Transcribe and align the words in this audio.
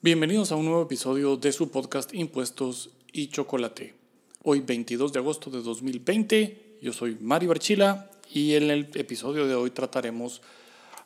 Bienvenidos 0.00 0.52
a 0.52 0.56
un 0.56 0.66
nuevo 0.66 0.82
episodio 0.82 1.36
de 1.36 1.50
su 1.50 1.72
podcast 1.72 2.14
Impuestos 2.14 2.90
y 3.12 3.30
Chocolate. 3.30 3.96
Hoy 4.44 4.60
22 4.60 5.12
de 5.12 5.18
agosto 5.18 5.50
de 5.50 5.60
2020, 5.60 6.76
yo 6.80 6.92
soy 6.92 7.18
Mario 7.20 7.48
Barchila 7.48 8.08
y 8.32 8.54
en 8.54 8.70
el 8.70 8.90
episodio 8.94 9.48
de 9.48 9.56
hoy 9.56 9.72
trataremos 9.72 10.40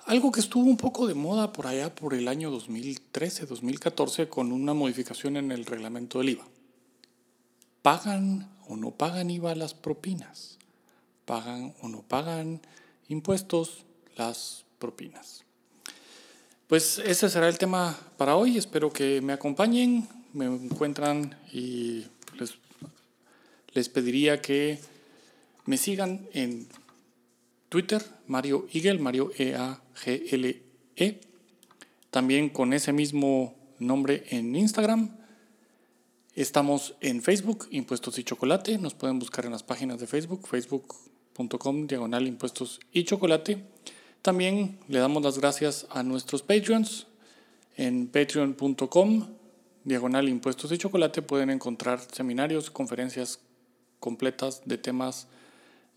algo 0.04 0.30
que 0.30 0.40
estuvo 0.40 0.66
un 0.66 0.76
poco 0.76 1.06
de 1.06 1.14
moda 1.14 1.54
por 1.54 1.68
allá 1.68 1.94
por 1.94 2.12
el 2.12 2.28
año 2.28 2.54
2013-2014 2.54 4.28
con 4.28 4.52
una 4.52 4.74
modificación 4.74 5.38
en 5.38 5.52
el 5.52 5.64
reglamento 5.64 6.18
del 6.18 6.28
IVA. 6.28 6.44
¿Pagan 7.80 8.54
o 8.68 8.76
no 8.76 8.90
pagan 8.90 9.30
IVA 9.30 9.54
las 9.54 9.72
propinas? 9.72 10.58
¿Pagan 11.24 11.74
o 11.80 11.88
no 11.88 12.02
pagan 12.02 12.60
impuestos 13.08 13.86
las 14.16 14.66
propinas? 14.78 15.46
Pues 16.72 16.98
ese 17.00 17.28
será 17.28 17.50
el 17.50 17.58
tema 17.58 17.98
para 18.16 18.34
hoy. 18.34 18.56
Espero 18.56 18.90
que 18.90 19.20
me 19.20 19.34
acompañen, 19.34 20.08
me 20.32 20.46
encuentran 20.46 21.36
y 21.52 22.06
les, 22.38 22.54
les 23.74 23.90
pediría 23.90 24.40
que 24.40 24.78
me 25.66 25.76
sigan 25.76 26.26
en 26.32 26.66
Twitter, 27.68 28.02
Mario 28.26 28.66
Igel, 28.72 29.00
Mario 29.00 29.32
E-A-G-L-E. 29.36 30.62
-E. 30.96 31.20
También 32.10 32.48
con 32.48 32.72
ese 32.72 32.94
mismo 32.94 33.54
nombre 33.78 34.24
en 34.30 34.56
Instagram. 34.56 35.14
Estamos 36.34 36.94
en 37.02 37.20
Facebook, 37.20 37.68
Impuestos 37.70 38.18
y 38.18 38.24
Chocolate. 38.24 38.78
Nos 38.78 38.94
pueden 38.94 39.18
buscar 39.18 39.44
en 39.44 39.52
las 39.52 39.62
páginas 39.62 40.00
de 40.00 40.06
Facebook, 40.06 40.48
facebook.com, 40.48 41.86
diagonal 41.86 42.26
Impuestos 42.26 42.80
y 42.94 43.04
Chocolate. 43.04 43.62
También 44.22 44.78
le 44.86 45.00
damos 45.00 45.22
las 45.24 45.38
gracias 45.38 45.86
a 45.90 46.04
nuestros 46.04 46.42
Patreons. 46.42 47.08
En 47.76 48.06
patreon.com, 48.06 49.26
diagonal 49.82 50.28
Impuestos 50.28 50.70
y 50.70 50.78
Chocolate, 50.78 51.22
pueden 51.22 51.50
encontrar 51.50 52.00
seminarios, 52.12 52.70
conferencias 52.70 53.40
completas 53.98 54.62
de 54.64 54.78
temas 54.78 55.26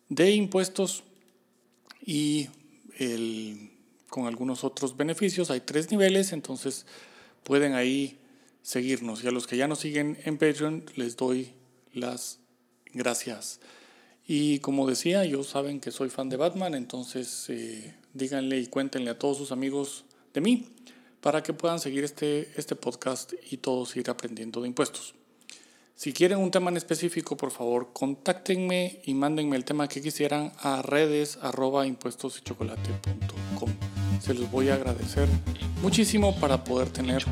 de 0.10 0.32
impuestos 0.32 1.04
y 2.04 2.48
con 4.10 4.26
algunos 4.26 4.64
otros 4.64 4.98
beneficios. 4.98 5.52
Hay 5.52 5.60
tres 5.60 5.92
niveles, 5.92 6.32
entonces 6.32 6.88
pueden 7.44 7.74
ahí 7.74 8.18
seguirnos. 8.64 9.24
Y 9.24 9.28
a 9.28 9.32
los 9.32 9.46
que 9.46 9.58
ya 9.58 9.68
nos 9.68 9.80
siguen 9.80 10.18
en 10.26 10.40
Patreon 10.40 10.86
les 10.96 11.16
doy 11.16 11.54
las 11.94 12.40
gracias. 12.94 13.60
Y 14.28 14.60
como 14.60 14.88
decía, 14.88 15.26
yo 15.26 15.44
saben 15.44 15.80
que 15.80 15.92
soy 15.92 16.10
fan 16.10 16.30
de 16.30 16.38
Batman, 16.38 16.74
entonces 16.74 17.46
eh, 17.50 17.94
díganle 18.16 18.58
y 18.60 18.68
cuéntenle 18.68 19.12
a 19.12 19.20
todos 19.20 19.38
sus 19.38 19.52
amigos 19.52 20.06
de 20.34 20.42
mí 20.42 20.66
para 21.22 21.44
que 21.44 21.54
puedan 21.54 21.80
seguir 21.80 22.04
este, 22.04 22.50
este 22.56 22.76
podcast 22.76 23.34
y 23.52 23.58
todos 23.58 23.96
ir 23.96 24.10
aprendiendo 24.10 24.62
de 24.62 24.68
impuestos. 24.68 25.14
Si 25.96 26.12
quieren 26.12 26.40
un 26.40 26.52
tema 26.52 26.70
en 26.72 26.78
específico, 26.78 27.38
por 27.38 27.52
favor, 27.52 27.92
contáctenme 27.94 29.02
y 29.06 29.14
mándenme 29.14 29.56
el 29.56 29.64
tema 29.64 29.88
que 29.88 30.02
quisieran 30.02 30.52
a 30.60 30.82
redes 30.82 31.38
arroba. 31.42 31.86
Se 34.20 34.34
los 34.34 34.52
voy 34.52 34.70
a 34.70 34.76
agradecer 34.76 35.28
muchísimo 35.82 36.38
para 36.40 36.64
poder 36.64 36.90
tener 36.90 37.24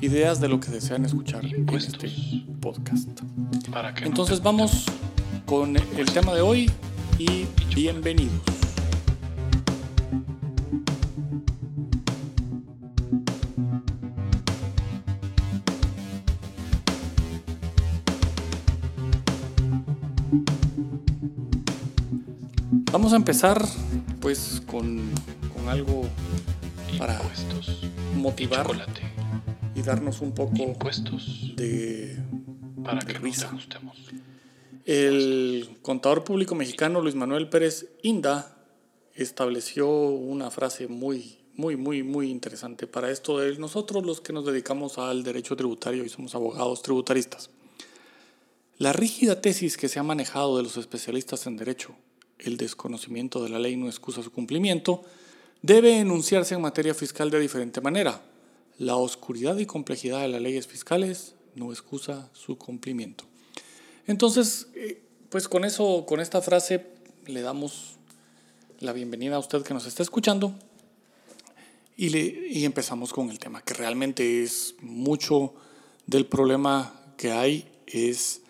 ideas 0.00 0.40
de 0.40 0.48
lo 0.48 0.60
que 0.60 0.70
desean 0.70 1.04
escuchar 1.04 1.44
en 1.44 1.68
este 1.68 2.10
podcast. 2.60 3.08
Entonces 4.02 4.42
vamos 4.42 4.86
con 5.44 5.76
el 5.76 6.06
tema 6.12 6.34
de 6.34 6.40
hoy 6.40 6.70
y 7.18 7.46
bienvenidos. 7.74 8.55
Vamos 23.06 23.14
a 23.14 23.18
empezar 23.18 23.64
pues 24.20 24.60
con, 24.66 25.00
con 25.54 25.68
algo 25.68 26.08
para 26.98 27.22
motivar 28.16 28.66
y 29.76 29.82
darnos 29.82 30.20
un 30.22 30.34
poco 30.34 30.76
de, 31.54 32.18
para 32.82 32.98
de 32.98 33.12
que 33.12 33.18
risa. 33.20 33.52
nos. 33.52 33.96
El 34.84 35.78
contador 35.82 36.24
público 36.24 36.56
mexicano 36.56 37.00
Luis 37.00 37.14
Manuel 37.14 37.48
Pérez 37.48 37.86
Inda 38.02 38.56
estableció 39.14 39.88
una 39.88 40.50
frase 40.50 40.88
muy, 40.88 41.38
muy, 41.54 41.76
muy, 41.76 42.02
muy 42.02 42.28
interesante 42.28 42.88
para 42.88 43.12
esto 43.12 43.38
de 43.38 43.56
nosotros 43.56 44.04
los 44.04 44.20
que 44.20 44.32
nos 44.32 44.44
dedicamos 44.44 44.98
al 44.98 45.22
derecho 45.22 45.54
tributario 45.54 46.04
y 46.04 46.08
somos 46.08 46.34
abogados 46.34 46.82
tributaristas. 46.82 47.50
La 48.78 48.92
rígida 48.92 49.40
tesis 49.40 49.76
que 49.76 49.88
se 49.88 50.00
ha 50.00 50.02
manejado 50.02 50.56
de 50.56 50.64
los 50.64 50.76
especialistas 50.76 51.46
en 51.46 51.56
derecho, 51.56 51.94
el 52.38 52.56
desconocimiento 52.56 53.42
de 53.42 53.50
la 53.50 53.58
ley 53.58 53.76
no 53.76 53.86
excusa 53.86 54.22
su 54.22 54.30
cumplimiento, 54.30 55.02
debe 55.62 55.98
enunciarse 55.98 56.54
en 56.54 56.60
materia 56.60 56.94
fiscal 56.94 57.30
de 57.30 57.40
diferente 57.40 57.80
manera. 57.80 58.22
La 58.78 58.96
oscuridad 58.96 59.56
y 59.58 59.66
complejidad 59.66 60.20
de 60.20 60.28
las 60.28 60.40
leyes 60.40 60.66
fiscales 60.66 61.34
no 61.54 61.72
excusa 61.72 62.28
su 62.32 62.58
cumplimiento. 62.58 63.24
Entonces, 64.06 64.68
eh, 64.74 65.02
pues 65.30 65.48
con 65.48 65.64
eso, 65.64 66.04
con 66.06 66.20
esta 66.20 66.42
frase, 66.42 66.86
le 67.26 67.40
damos 67.40 67.96
la 68.80 68.92
bienvenida 68.92 69.36
a 69.36 69.38
usted 69.38 69.62
que 69.62 69.74
nos 69.74 69.86
está 69.86 70.02
escuchando 70.02 70.54
y, 71.96 72.10
le, 72.10 72.20
y 72.20 72.64
empezamos 72.64 73.12
con 73.12 73.30
el 73.30 73.38
tema, 73.38 73.62
que 73.62 73.74
realmente 73.74 74.42
es 74.42 74.74
mucho 74.80 75.54
del 76.06 76.26
problema 76.26 76.94
que 77.16 77.32
hay, 77.32 77.66
es 77.86 78.42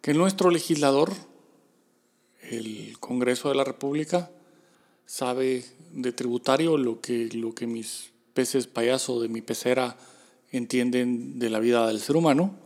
que 0.00 0.14
nuestro 0.14 0.50
legislador, 0.50 1.12
el 2.50 2.98
Congreso 3.00 3.48
de 3.48 3.54
la 3.54 3.64
República, 3.64 4.30
sabe 5.06 5.64
de 5.92 6.12
tributario 6.12 6.76
lo 6.78 7.00
que, 7.00 7.28
lo 7.32 7.54
que 7.54 7.66
mis 7.66 8.10
peces 8.32 8.66
payaso 8.66 9.20
de 9.20 9.28
mi 9.28 9.40
pecera 9.40 9.96
entienden 10.50 11.38
de 11.38 11.50
la 11.50 11.58
vida 11.58 11.86
del 11.86 12.00
ser 12.00 12.16
humano 12.16 12.64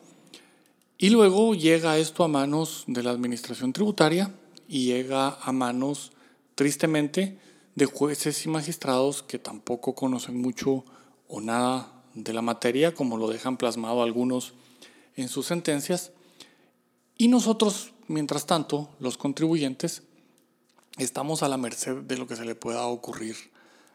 y 1.01 1.11
luego 1.11 1.55
llega 1.55 1.97
esto 1.97 2.25
a 2.25 2.29
manos 2.29 2.83
de 2.89 3.05
la 3.05 3.13
administración 3.13 3.73
tributaria 3.73 4.35
y 4.67 4.87
llega 4.87 5.39
a 5.41 5.53
manos, 5.53 6.11
tristemente, 6.57 7.39
de 7.77 7.87
jueces 7.87 8.45
y 8.45 8.49
magistrados 8.49 9.23
que 9.23 9.39
tampoco 9.39 9.95
conocen 9.95 10.43
mucho 10.43 10.85
o 11.29 11.41
nada 11.41 12.03
de 12.15 12.33
la 12.33 12.43
materia, 12.43 12.95
como 12.95 13.17
lo 13.17 13.29
dejan 13.29 13.59
plasmado 13.59 14.03
algunos 14.03 14.55
en 15.15 15.29
sus 15.29 15.47
sentencias. 15.47 16.11
Y 17.17 17.29
nosotros, 17.29 17.93
mientras 18.09 18.47
tanto, 18.47 18.91
los 18.99 19.17
contribuyentes, 19.17 20.03
estamos 20.99 21.43
a 21.43 21.49
la 21.49 21.57
merced 21.57 21.97
de 21.99 22.19
lo 22.19 22.27
que 22.27 22.37
se 22.37 22.45
le 22.45 22.55
pueda 22.55 22.87
ocurrir 22.87 23.37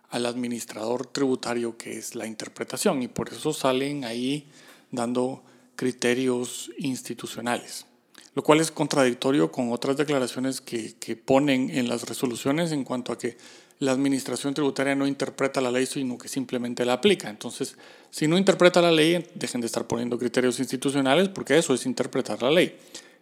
al 0.09 0.25
administrador 0.25 1.07
tributario, 1.07 1.77
que 1.77 1.97
es 1.97 2.15
la 2.15 2.27
interpretación, 2.27 3.01
y 3.01 3.07
por 3.07 3.29
eso 3.29 3.51
salen 3.51 4.05
ahí 4.05 4.47
dando 4.91 5.43
criterios 5.75 6.71
institucionales, 6.77 7.87
lo 8.35 8.43
cual 8.43 8.59
es 8.59 8.71
contradictorio 8.71 9.51
con 9.51 9.71
otras 9.71 9.97
declaraciones 9.97 10.61
que, 10.61 10.93
ponen 11.25 11.71
en 11.71 11.87
las 11.87 12.03
resoluciones 12.07 12.71
en 12.71 12.83
cuanto 12.83 13.11
a 13.11 13.17
que 13.17 13.37
la 13.79 13.91
administración 13.91 14.53
tributaria 14.53 14.95
no 14.95 15.07
interpreta 15.07 15.59
la 15.59 15.71
ley, 15.71 15.87
sino 15.87 16.17
que 16.17 16.27
simplemente 16.27 16.85
la 16.85 16.93
aplica. 16.93 17.29
Entonces, 17.29 17.75
si 18.11 18.27
no 18.27 18.37
interpreta 18.37 18.81
la 18.81 18.91
ley, 18.91 19.27
dejen 19.33 19.61
de 19.61 19.67
estar 19.67 19.87
poniendo 19.87 20.17
criterios 20.17 20.59
institucionales 20.59 21.27
porque 21.29 21.57
eso 21.57 21.73
es 21.73 21.85
interpretar 21.85 22.41
la 22.43 22.51
ley. 22.51 22.77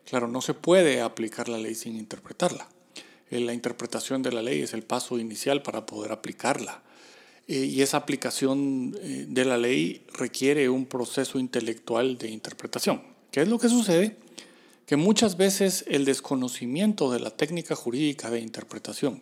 Claro, 0.05 0.27
no 0.27 0.41
se 0.41 0.53
puede 0.53 1.01
aplicar 1.01 1.49
la 1.49 1.57
ley 1.57 1.75
sin 1.75 1.95
interpretarla. 1.95 2.67
La 3.29 3.53
interpretación 3.53 4.21
de 4.23 4.31
la 4.31 4.41
ley 4.41 4.61
es 4.61 4.73
el 4.73 4.83
paso 4.83 5.17
inicial 5.17 5.61
para 5.61 5.85
poder 5.85 6.11
aplicarla 6.11 6.81
y 7.47 7.81
esa 7.81 7.97
aplicación 7.97 8.91
de 8.91 9.45
la 9.45 9.57
ley 9.57 10.05
requiere 10.13 10.69
un 10.69 10.85
proceso 10.85 11.37
intelectual 11.39 12.17
de 12.17 12.29
interpretación. 12.29 13.01
¿Qué 13.31 13.41
es 13.41 13.47
lo 13.47 13.59
que 13.59 13.67
sucede? 13.67 14.15
Que 14.85 14.95
muchas 14.95 15.37
veces 15.37 15.83
el 15.87 16.05
desconocimiento 16.05 17.11
de 17.11 17.19
la 17.19 17.31
técnica 17.31 17.75
jurídica 17.75 18.29
de 18.29 18.39
interpretación 18.39 19.21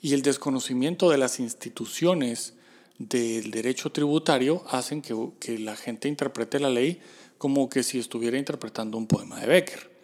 y 0.00 0.14
el 0.14 0.22
desconocimiento 0.22 1.10
de 1.10 1.18
las 1.18 1.40
instituciones 1.40 2.54
del 2.98 3.50
derecho 3.52 3.92
tributario 3.92 4.64
hacen 4.68 5.00
que, 5.00 5.14
que 5.38 5.58
la 5.58 5.76
gente 5.76 6.08
interprete 6.08 6.58
la 6.58 6.70
ley 6.70 7.00
como 7.36 7.68
que 7.68 7.84
si 7.84 7.98
estuviera 7.98 8.38
interpretando 8.38 8.98
un 8.98 9.06
poema 9.06 9.40
de 9.40 9.46
Becker. 9.46 9.97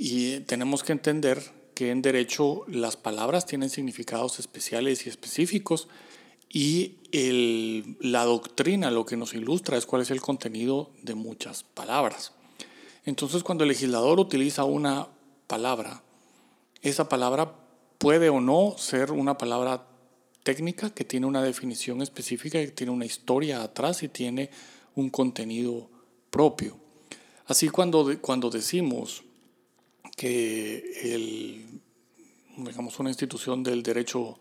Y 0.00 0.40
tenemos 0.40 0.84
que 0.84 0.92
entender 0.92 1.42
que 1.74 1.90
en 1.90 2.02
derecho 2.02 2.64
las 2.68 2.96
palabras 2.96 3.46
tienen 3.46 3.68
significados 3.68 4.38
especiales 4.38 5.04
y 5.04 5.08
específicos 5.08 5.88
y 6.48 6.98
el, 7.10 7.96
la 8.00 8.24
doctrina 8.24 8.92
lo 8.92 9.04
que 9.04 9.16
nos 9.16 9.34
ilustra 9.34 9.76
es 9.76 9.86
cuál 9.86 10.02
es 10.02 10.12
el 10.12 10.20
contenido 10.20 10.92
de 11.02 11.16
muchas 11.16 11.64
palabras. 11.64 12.32
Entonces 13.06 13.42
cuando 13.42 13.64
el 13.64 13.68
legislador 13.70 14.20
utiliza 14.20 14.62
una 14.62 15.08
palabra, 15.48 16.04
esa 16.80 17.08
palabra 17.08 17.56
puede 17.98 18.28
o 18.28 18.40
no 18.40 18.76
ser 18.78 19.10
una 19.10 19.36
palabra 19.36 19.84
técnica 20.44 20.90
que 20.90 21.04
tiene 21.04 21.26
una 21.26 21.42
definición 21.42 22.02
específica, 22.02 22.60
que 22.60 22.70
tiene 22.70 22.92
una 22.92 23.04
historia 23.04 23.64
atrás 23.64 24.04
y 24.04 24.08
tiene 24.08 24.50
un 24.94 25.10
contenido 25.10 25.90
propio. 26.30 26.78
Así 27.46 27.68
cuando, 27.68 28.16
cuando 28.20 28.48
decimos 28.48 29.24
que 30.18 31.14
el, 31.14 31.64
digamos, 32.56 32.98
una 32.98 33.08
institución 33.08 33.62
del 33.62 33.84
derecho, 33.84 34.36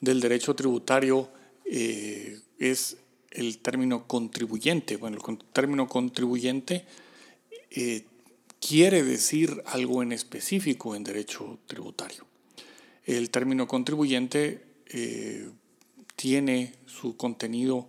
del 0.00 0.20
derecho 0.20 0.54
tributario 0.54 1.30
eh, 1.64 2.40
es 2.58 2.96
el 3.30 3.58
término 3.58 4.08
contribuyente. 4.08 4.96
Bueno, 4.96 5.18
el 5.24 5.38
término 5.52 5.86
contribuyente 5.86 6.84
eh, 7.70 8.04
quiere 8.60 9.04
decir 9.04 9.62
algo 9.66 10.02
en 10.02 10.10
específico 10.10 10.96
en 10.96 11.04
derecho 11.04 11.60
tributario. 11.66 12.26
El 13.04 13.30
término 13.30 13.68
contribuyente 13.68 14.60
eh, 14.88 15.48
tiene 16.16 16.74
su 16.86 17.16
contenido 17.16 17.86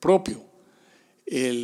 propio. 0.00 0.44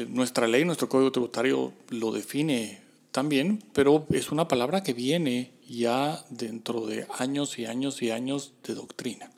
nuestra 0.09 0.49
ley, 0.49 0.65
nuestro 0.65 0.89
código 0.89 1.13
tributario 1.13 1.75
lo 1.91 2.11
define 2.11 2.84
también, 3.15 3.63
pero 3.73 4.05
es 4.11 4.33
una 4.33 4.49
palabra 4.49 4.83
que 4.83 4.93
viene 4.93 5.53
ya 5.69 6.25
dentro 6.31 6.85
de 6.85 7.07
años 7.17 7.61
y 7.61 7.65
años 7.65 8.03
y 8.03 8.11
años 8.11 8.55
de 8.67 8.75
doctrina. 8.75 9.31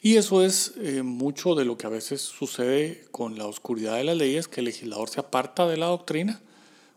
Y 0.00 0.18
eso 0.18 0.44
es 0.44 0.74
eh, 0.76 1.02
mucho 1.02 1.56
de 1.56 1.64
lo 1.64 1.76
que 1.76 1.88
a 1.88 1.90
veces 1.90 2.20
sucede 2.20 3.08
con 3.10 3.36
la 3.36 3.48
oscuridad 3.48 3.96
de 3.96 4.04
las 4.04 4.16
leyes, 4.16 4.46
que 4.46 4.60
el 4.60 4.66
legislador 4.66 5.08
se 5.08 5.18
aparta 5.18 5.66
de 5.66 5.78
la 5.78 5.86
doctrina, 5.86 6.42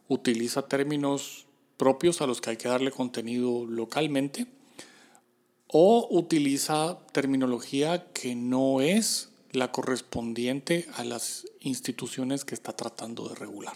utiliza 0.07 0.67
términos 0.67 1.47
propios 1.75 2.21
a 2.21 2.27
los 2.27 2.39
que 2.39 2.51
hay 2.51 2.57
que 2.57 2.69
darle 2.69 2.91
contenido 2.91 3.65
localmente, 3.65 4.45
o 5.65 6.07
utiliza 6.11 6.99
terminología 7.13 8.11
que 8.13 8.35
no 8.35 8.79
es 8.79 9.29
la 9.53 9.71
correspondiente 9.71 10.87
a 10.97 11.03
las 11.03 11.47
instituciones 11.61 12.45
que 12.45 12.53
está 12.53 12.73
tratando 12.73 13.27
de 13.27 13.33
regular. 13.33 13.75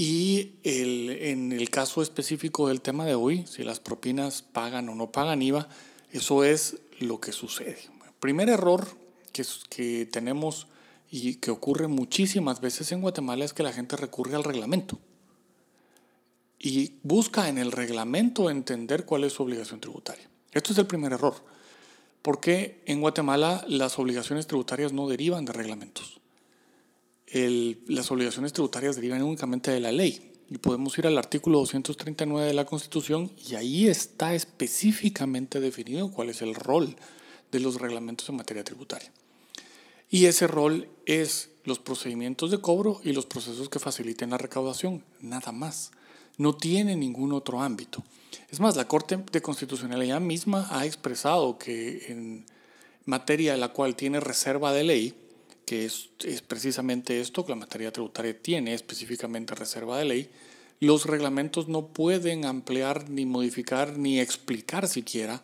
Y 0.00 0.52
en 0.62 1.50
el 1.50 1.70
caso 1.70 2.02
específico 2.02 2.68
del 2.68 2.80
tema 2.80 3.04
de 3.04 3.16
hoy, 3.16 3.44
si 3.48 3.64
las 3.64 3.80
propinas 3.80 4.42
pagan 4.42 4.88
o 4.88 4.94
no 4.94 5.10
pagan 5.10 5.42
IVA, 5.42 5.68
eso 6.12 6.44
es 6.44 6.76
lo 7.00 7.18
que 7.18 7.32
sucede. 7.32 7.80
primer 8.20 8.48
error 8.48 8.86
que, 9.32 9.44
que 9.68 10.06
tenemos 10.06 10.68
y 11.10 11.34
que 11.34 11.50
ocurre 11.50 11.88
muchísimas 11.88 12.60
veces 12.60 12.92
en 12.92 13.00
Guatemala 13.00 13.44
es 13.44 13.52
que 13.52 13.64
la 13.64 13.72
gente 13.72 13.96
recurre 13.96 14.36
al 14.36 14.44
reglamento 14.44 15.00
y 16.60 16.92
busca 17.02 17.48
en 17.48 17.58
el 17.58 17.72
reglamento 17.72 18.50
entender 18.50 19.04
cuál 19.04 19.24
es 19.24 19.32
su 19.32 19.42
obligación 19.42 19.80
tributaria. 19.80 20.30
Esto 20.52 20.74
es 20.74 20.78
el 20.78 20.86
primer 20.86 21.12
error, 21.12 21.34
porque 22.22 22.84
en 22.86 23.00
Guatemala 23.00 23.64
las 23.66 23.98
obligaciones 23.98 24.46
tributarias 24.46 24.92
no 24.92 25.08
derivan 25.08 25.44
de 25.44 25.54
reglamentos. 25.54 26.20
Las 27.32 28.10
obligaciones 28.10 28.52
tributarias 28.52 28.96
derivan 28.96 29.22
únicamente 29.22 29.70
de 29.70 29.80
la 29.80 29.92
ley. 29.92 30.32
Y 30.50 30.58
podemos 30.58 30.96
ir 30.98 31.06
al 31.06 31.18
artículo 31.18 31.58
239 31.58 32.46
de 32.46 32.54
la 32.54 32.64
Constitución 32.64 33.30
y 33.48 33.54
ahí 33.54 33.86
está 33.86 34.34
específicamente 34.34 35.60
definido 35.60 36.10
cuál 36.10 36.30
es 36.30 36.40
el 36.40 36.54
rol 36.54 36.96
de 37.52 37.60
los 37.60 37.80
reglamentos 37.80 38.28
en 38.30 38.36
materia 38.36 38.64
tributaria. 38.64 39.12
Y 40.10 40.24
ese 40.24 40.46
rol 40.46 40.88
es 41.04 41.50
los 41.64 41.78
procedimientos 41.78 42.50
de 42.50 42.60
cobro 42.60 43.00
y 43.04 43.12
los 43.12 43.26
procesos 43.26 43.68
que 43.68 43.78
faciliten 43.78 44.30
la 44.30 44.38
recaudación, 44.38 45.04
nada 45.20 45.52
más. 45.52 45.90
No 46.38 46.56
tiene 46.56 46.96
ningún 46.96 47.32
otro 47.32 47.60
ámbito. 47.60 48.02
Es 48.50 48.60
más, 48.60 48.76
la 48.76 48.88
Corte 48.88 49.18
de 49.30 49.42
Constitucionalidad 49.42 50.20
misma 50.20 50.66
ha 50.70 50.86
expresado 50.86 51.58
que 51.58 52.06
en 52.08 52.46
materia 53.04 53.52
de 53.52 53.58
la 53.58 53.68
cual 53.68 53.96
tiene 53.96 54.20
reserva 54.20 54.72
de 54.72 54.84
ley, 54.84 55.14
que 55.68 55.84
es, 55.84 56.08
precisamente 56.46 57.20
esto 57.20 57.44
que 57.44 57.52
la 57.52 57.56
materia 57.56 57.92
tributaria 57.92 58.40
tiene 58.40 58.72
específicamente 58.72 59.54
reserva 59.54 59.98
de 59.98 60.06
ley, 60.06 60.30
los 60.80 61.04
reglamentos 61.04 61.68
no 61.68 61.88
pueden 61.88 62.46
ampliar 62.46 63.10
ni 63.10 63.26
modificar 63.26 63.98
ni 63.98 64.18
explicar 64.18 64.88
siquiera 64.88 65.42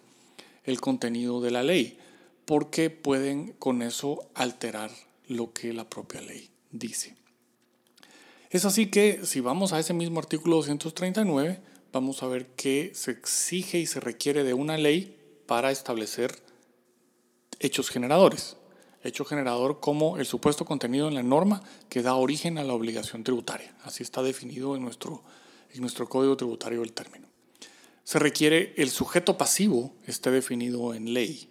el 0.65 0.81
contenido 0.81 1.43
de 1.43 1.51
la 1.51 1.63
ley, 1.63 1.99
porque 2.47 2.89
pueden 2.89 3.53
con 3.59 3.83
eso 3.83 4.27
alterar 4.33 4.91
lo 5.29 5.53
que 5.53 5.75
la 5.75 5.91
propia 5.91 6.23
ley 6.23 6.49
dice. 6.71 7.17
Es 8.49 8.65
así 8.65 8.87
que 8.87 9.27
si 9.27 9.41
vamos 9.41 9.75
a 9.75 9.79
ese 9.79 9.93
mismo 9.93 10.21
artículo 10.21 10.57
239, 10.57 11.61
vamos 11.93 12.23
a 12.23 12.29
ver 12.29 12.47
que 12.57 12.93
se 12.95 13.11
exige 13.11 13.79
y 13.79 13.85
se 13.85 14.01
requiere 14.01 14.43
de 14.43 14.55
una 14.55 14.79
ley 14.79 15.19
para 15.45 15.71
establecer 15.71 16.35
hechos 17.61 17.91
generadores 17.91 18.57
hecho 19.05 19.25
generador 19.25 19.81
como 19.81 20.19
el 20.19 20.27
supuesto 20.27 20.65
contenido 20.65 21.09
en 21.09 21.15
la 21.15 21.23
norma 21.23 21.63
que 21.89 22.03
da 22.03 22.15
origen 22.15 22.59
a 22.59 22.65
la 22.65 22.73
obligación 22.73 23.23
tributaria. 23.23 23.75
Así 23.85 24.03
está 24.03 24.23
definido 24.23 24.77
en 24.77 24.83
nuestro, 24.83 25.23
en 25.73 25.81
nuestro 25.83 26.09
código 26.09 26.37
tributario 26.37 26.83
el 26.83 26.93
término. 26.93 27.29
Se 28.03 28.19
requiere 28.19 28.75
el 28.77 28.91
sujeto 28.91 29.39
pasivo 29.39 29.95
esté 30.07 30.31
definido 30.31 30.95
en 30.95 31.15
ley. 31.15 31.51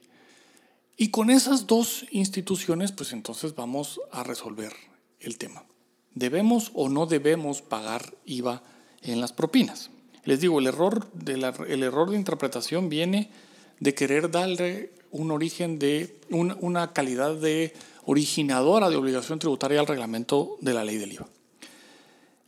Y 0.97 1.09
con 1.09 1.29
esas 1.29 1.65
dos 1.65 2.05
instituciones, 2.11 2.91
pues 2.91 3.13
entonces 3.13 3.55
vamos 3.55 3.99
a 4.11 4.23
resolver 4.23 4.73
el 5.19 5.37
tema. 5.37 5.65
¿Debemos 6.13 6.71
o 6.75 6.89
no 6.89 7.07
debemos 7.07 7.61
pagar 7.61 8.13
IVA 8.25 8.61
en 9.01 9.19
las 9.19 9.33
propinas? 9.33 9.89
Les 10.25 10.39
digo, 10.39 10.59
el 10.59 10.67
error 10.67 11.11
de, 11.13 11.33
el 11.67 11.83
error 11.83 12.11
de 12.11 12.17
interpretación 12.17 12.89
viene 12.89 13.31
de 13.79 13.93
querer 13.95 14.29
darle 14.29 14.93
un 15.13 15.31
origen 15.31 15.79
de 15.79 16.19
una 16.29 16.91
calidad 16.91 17.35
de 17.35 17.73
originadora 18.05 18.89
de 18.89 18.97
obligación 18.97 19.39
tributaria 19.39 19.79
al 19.79 19.87
reglamento 19.87 20.57
de 20.59 20.73
la 20.73 20.83
ley 20.83 20.97
del 20.97 21.13
IVA. 21.13 21.27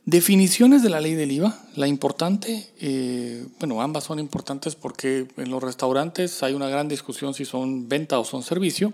Definiciones 0.04 0.82
de 0.82 0.90
la 0.90 1.00
ley 1.00 1.14
del 1.14 1.32
IVA. 1.32 1.58
La 1.74 1.88
importante, 1.88 2.70
eh, 2.80 3.46
bueno, 3.58 3.82
ambas 3.82 4.04
son 4.04 4.18
importantes 4.18 4.76
porque 4.76 5.26
en 5.36 5.50
los 5.50 5.62
restaurantes 5.62 6.42
hay 6.42 6.54
una 6.54 6.68
gran 6.68 6.86
discusión 6.86 7.34
si 7.34 7.44
son 7.44 7.88
venta 7.88 8.18
o 8.18 8.24
son 8.24 8.42
servicio. 8.42 8.92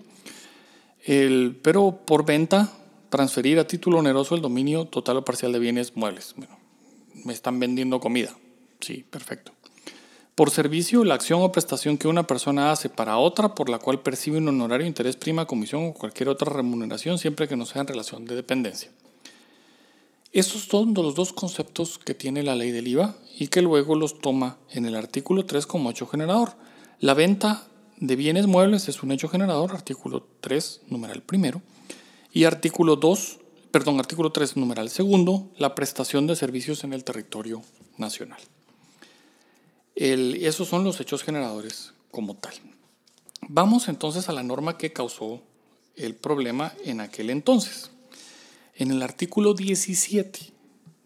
El, 1.05 1.59
pero 1.63 1.99
por 2.07 2.25
venta, 2.25 2.73
transferir 3.11 3.59
a 3.59 3.67
título 3.67 3.99
oneroso 3.99 4.35
el 4.35 4.41
dominio 4.41 4.87
total 4.87 5.19
o 5.19 5.25
parcial 5.25 5.53
de 5.53 5.59
bienes 5.59 5.97
muebles. 5.97 6.35
Me 7.25 7.33
están 7.33 7.61
vendiendo 7.61 8.01
comida. 8.01 8.35
Sí, 8.81 9.05
perfecto. 9.09 9.53
Por 10.35 10.51
servicio, 10.51 11.05
la 11.05 11.13
acción 11.13 11.43
o 11.43 11.53
prestación 11.53 11.99
que 11.99 12.09
una 12.09 12.27
persona 12.27 12.73
hace 12.73 12.89
para 12.89 13.19
otra 13.19 13.55
por 13.55 13.69
la 13.69 13.79
cual 13.79 14.01
percibe 14.01 14.39
un 14.39 14.49
honorario, 14.49 14.87
interés, 14.87 15.15
prima, 15.15 15.45
comisión 15.45 15.89
o 15.89 15.93
cualquier 15.93 16.31
otra 16.31 16.51
remuneración 16.51 17.19
siempre 17.19 17.47
que 17.47 17.57
no 17.57 17.67
sea 17.67 17.83
en 17.83 17.89
relación 17.89 18.25
de 18.25 18.35
dependencia. 18.35 18.91
Esos 20.33 20.63
son 20.63 20.95
los 20.95 21.15
dos 21.15 21.35
conceptos 21.35 21.99
que 21.99 22.15
tiene 22.15 22.43
la 22.43 22.57
ley 22.57 22.71
del 22.71 22.89
IVA 22.89 23.15
y 23.39 23.49
que 23.49 23.61
luego 23.61 23.95
los 23.95 24.21
toma 24.21 24.57
en 24.71 24.87
el 24.87 24.97
artículo 24.97 25.45
3 25.45 25.67
como 25.67 25.91
hecho 25.91 26.07
generador. 26.07 26.55
La 26.99 27.13
venta 27.13 27.67
de 27.99 28.17
bienes 28.17 28.47
muebles 28.47 28.89
es 28.89 29.03
un 29.03 29.13
hecho 29.13 29.29
generador, 29.29 29.73
artículo 29.73 30.27
3, 30.41 30.81
numeral 30.89 31.21
primero, 31.21 31.61
y 32.33 32.45
artículo 32.45 32.97
2, 32.97 33.39
perdón, 33.71 33.99
artículo 33.99 34.33
3, 34.33 34.57
numeral 34.57 34.89
segundo, 34.89 35.51
la 35.59 35.75
prestación 35.75 36.27
de 36.27 36.37
servicios 36.37 36.85
en 36.85 36.95
el 36.95 37.05
territorio 37.05 37.61
nacional 37.99 38.41
esos 39.95 40.69
son 40.69 40.85
los 40.85 41.01
hechos 41.01 41.23
generadores 41.23 41.93
como 42.11 42.35
tal. 42.37 42.55
Vamos 43.49 43.89
entonces 43.89 44.29
a 44.29 44.33
la 44.33 44.43
norma 44.43 44.79
que 44.79 44.93
causó 44.93 45.43
el 45.97 46.15
problema 46.15 46.73
en 46.85 47.01
aquel 47.01 47.31
entonces. 47.31 47.91
En 48.75 48.91
el 48.91 49.03
artículo 49.03 49.55
17 49.55 50.53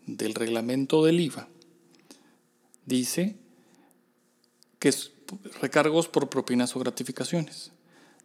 del 0.07 0.35
reglamento 0.35 1.05
del 1.05 1.21
IVA 1.21 1.49
dice 2.85 3.37
que 4.79 4.89
es 4.91 5.11
recargos 5.61 6.09
por 6.09 6.29
propinas 6.29 6.77
o 6.77 6.79
gratificaciones. 6.79 7.73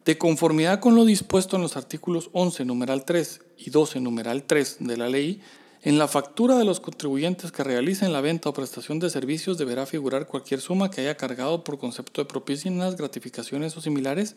De 0.04 0.18
conformidad 0.18 0.80
con 0.80 0.94
lo 0.94 1.04
dispuesto 1.04 1.56
en 1.56 1.62
los 1.62 1.76
artículos 1.76 2.30
11, 2.32 2.64
numeral 2.64 3.04
3 3.04 3.40
y 3.58 3.70
12, 3.70 4.00
numeral 4.00 4.44
3 4.44 4.76
de 4.80 4.96
la 4.96 5.08
ley, 5.08 5.40
en 5.84 5.98
la 5.98 6.06
factura 6.06 6.56
de 6.58 6.64
los 6.64 6.78
contribuyentes 6.78 7.50
que 7.50 7.64
realicen 7.64 8.12
la 8.12 8.20
venta 8.20 8.48
o 8.48 8.52
prestación 8.54 9.00
de 9.00 9.10
servicios 9.10 9.58
deberá 9.58 9.84
figurar 9.84 10.28
cualquier 10.28 10.60
suma 10.60 10.92
que 10.92 11.00
haya 11.00 11.16
cargado 11.16 11.64
por 11.64 11.78
concepto 11.78 12.20
de 12.20 12.28
propicias, 12.28 12.96
gratificaciones 12.96 13.76
o 13.76 13.80
similares 13.80 14.36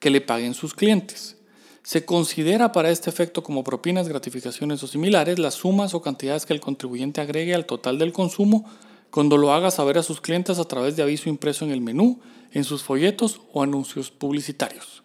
que 0.00 0.10
le 0.10 0.20
paguen 0.20 0.52
sus 0.52 0.74
clientes. 0.74 1.38
Se 1.82 2.04
considera 2.04 2.72
para 2.72 2.90
este 2.90 3.08
efecto 3.08 3.42
como 3.42 3.64
propinas, 3.64 4.06
gratificaciones 4.06 4.82
o 4.82 4.86
similares 4.86 5.38
las 5.38 5.54
sumas 5.54 5.94
o 5.94 6.02
cantidades 6.02 6.44
que 6.44 6.52
el 6.52 6.60
contribuyente 6.60 7.22
agregue 7.22 7.54
al 7.54 7.64
total 7.64 7.98
del 7.98 8.12
consumo 8.12 8.68
cuando 9.10 9.38
lo 9.38 9.54
haga 9.54 9.70
saber 9.70 9.96
a 9.96 10.02
sus 10.02 10.20
clientes 10.20 10.58
a 10.58 10.64
través 10.64 10.94
de 10.94 11.02
aviso 11.02 11.30
impreso 11.30 11.64
en 11.64 11.70
el 11.70 11.80
menú, 11.80 12.20
en 12.52 12.64
sus 12.64 12.82
folletos 12.82 13.40
o 13.54 13.62
anuncios 13.62 14.10
publicitarios. 14.10 15.04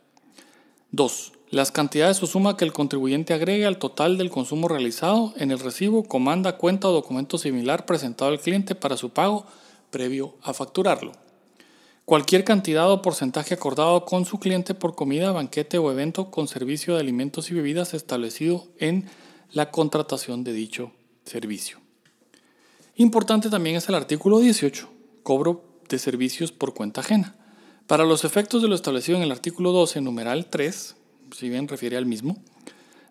2 0.92 1.32
las 1.52 1.70
cantidades 1.70 2.24
o 2.24 2.28
suma 2.28 2.56
que 2.56 2.64
el 2.64 2.72
contribuyente 2.72 3.34
agregue 3.34 3.66
al 3.66 3.78
total 3.78 4.18
del 4.18 4.30
consumo 4.30 4.70
realizado 4.70 5.34
en 5.36 5.52
el 5.52 5.60
recibo, 5.60 6.06
comanda, 6.06 6.58
cuenta 6.58 6.88
o 6.88 6.94
documento 6.94 7.38
similar 7.38 7.86
presentado 7.86 8.32
al 8.32 8.40
cliente 8.40 8.74
para 8.74 8.96
su 8.96 9.10
pago 9.10 9.46
previo 9.90 10.36
a 10.42 10.54
facturarlo. 10.54 11.12
Cualquier 12.06 12.46
cantidad 12.46 12.90
o 12.90 13.02
porcentaje 13.02 13.54
acordado 13.54 14.06
con 14.06 14.26
su 14.26 14.40
cliente 14.40 14.74
por 14.74 14.96
comida, 14.96 15.34
banquete 15.34 15.78
o 15.78 15.92
evento 15.92 16.32
con 16.32 16.48
servicio 16.48 16.96
de 16.96 17.02
alimentos 17.02 17.52
y 17.52 17.54
bebidas 17.54 17.94
establecido 17.94 18.68
en 18.80 19.10
la 19.52 19.72
contratación 19.72 20.46
de 20.46 20.54
dicho 20.54 20.94
servicio. 21.26 21.80
Importante 22.96 23.50
también 23.50 23.76
es 23.76 23.90
el 23.90 23.96
artículo 23.96 24.40
18, 24.40 24.90
cobro 25.24 25.66
de 25.90 26.00
servicios 26.00 26.54
por 26.54 26.74
cuenta 26.74 27.02
ajena. 27.02 27.36
Para 27.88 28.06
los 28.06 28.24
efectos 28.24 28.62
de 28.62 28.70
lo 28.70 28.76
establecido 28.76 29.18
en 29.18 29.24
el 29.24 29.32
artículo 29.32 29.74
12, 29.74 30.00
numeral 30.00 30.46
3, 30.50 30.96
si 31.36 31.50
bien 31.50 31.68
refiere 31.68 31.98
al 31.98 32.06
mismo, 32.06 32.38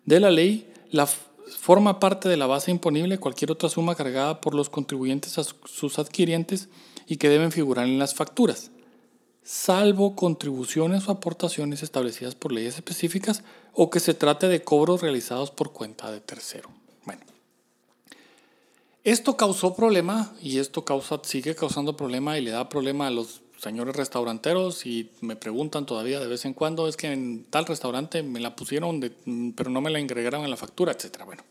de 0.05 0.19
la 0.19 0.29
ley, 0.29 0.71
la 0.89 1.07
forma 1.07 1.99
parte 1.99 2.29
de 2.29 2.37
la 2.37 2.47
base 2.47 2.71
imponible 2.71 3.17
cualquier 3.17 3.51
otra 3.51 3.69
suma 3.69 3.95
cargada 3.95 4.41
por 4.41 4.55
los 4.55 4.69
contribuyentes 4.69 5.37
a 5.37 5.43
sus 5.43 5.99
adquirientes 5.99 6.69
y 7.07 7.17
que 7.17 7.29
deben 7.29 7.51
figurar 7.51 7.85
en 7.85 7.99
las 7.99 8.15
facturas, 8.15 8.71
salvo 9.43 10.15
contribuciones 10.15 11.07
o 11.07 11.11
aportaciones 11.11 11.83
establecidas 11.83 12.35
por 12.35 12.51
leyes 12.51 12.75
específicas 12.75 13.43
o 13.73 13.89
que 13.89 13.99
se 13.99 14.13
trate 14.13 14.47
de 14.47 14.63
cobros 14.63 15.01
realizados 15.01 15.51
por 15.51 15.73
cuenta 15.73 16.11
de 16.11 16.21
tercero. 16.21 16.69
Bueno, 17.05 17.21
esto 19.03 19.35
causó 19.35 19.75
problema 19.75 20.33
y 20.41 20.59
esto 20.59 20.85
causa, 20.85 21.19
sigue 21.23 21.55
causando 21.55 21.97
problema 21.97 22.37
y 22.37 22.41
le 22.41 22.51
da 22.51 22.69
problema 22.69 23.07
a 23.07 23.11
los 23.11 23.40
señores 23.61 23.95
restauranteros 23.95 24.87
y 24.87 25.11
me 25.21 25.35
preguntan 25.35 25.85
todavía 25.85 26.19
de 26.19 26.25
vez 26.25 26.45
en 26.45 26.53
cuando, 26.53 26.87
es 26.87 26.97
que 26.97 27.11
en 27.11 27.45
tal 27.45 27.65
restaurante 27.67 28.23
me 28.23 28.39
la 28.39 28.55
pusieron, 28.55 28.99
pero 29.55 29.69
no 29.69 29.81
me 29.81 29.91
la 29.91 29.99
agregaron 29.99 30.43
en 30.43 30.49
la 30.49 30.57
factura, 30.57 30.91
etc. 30.91 31.23
Bueno, 31.25 31.43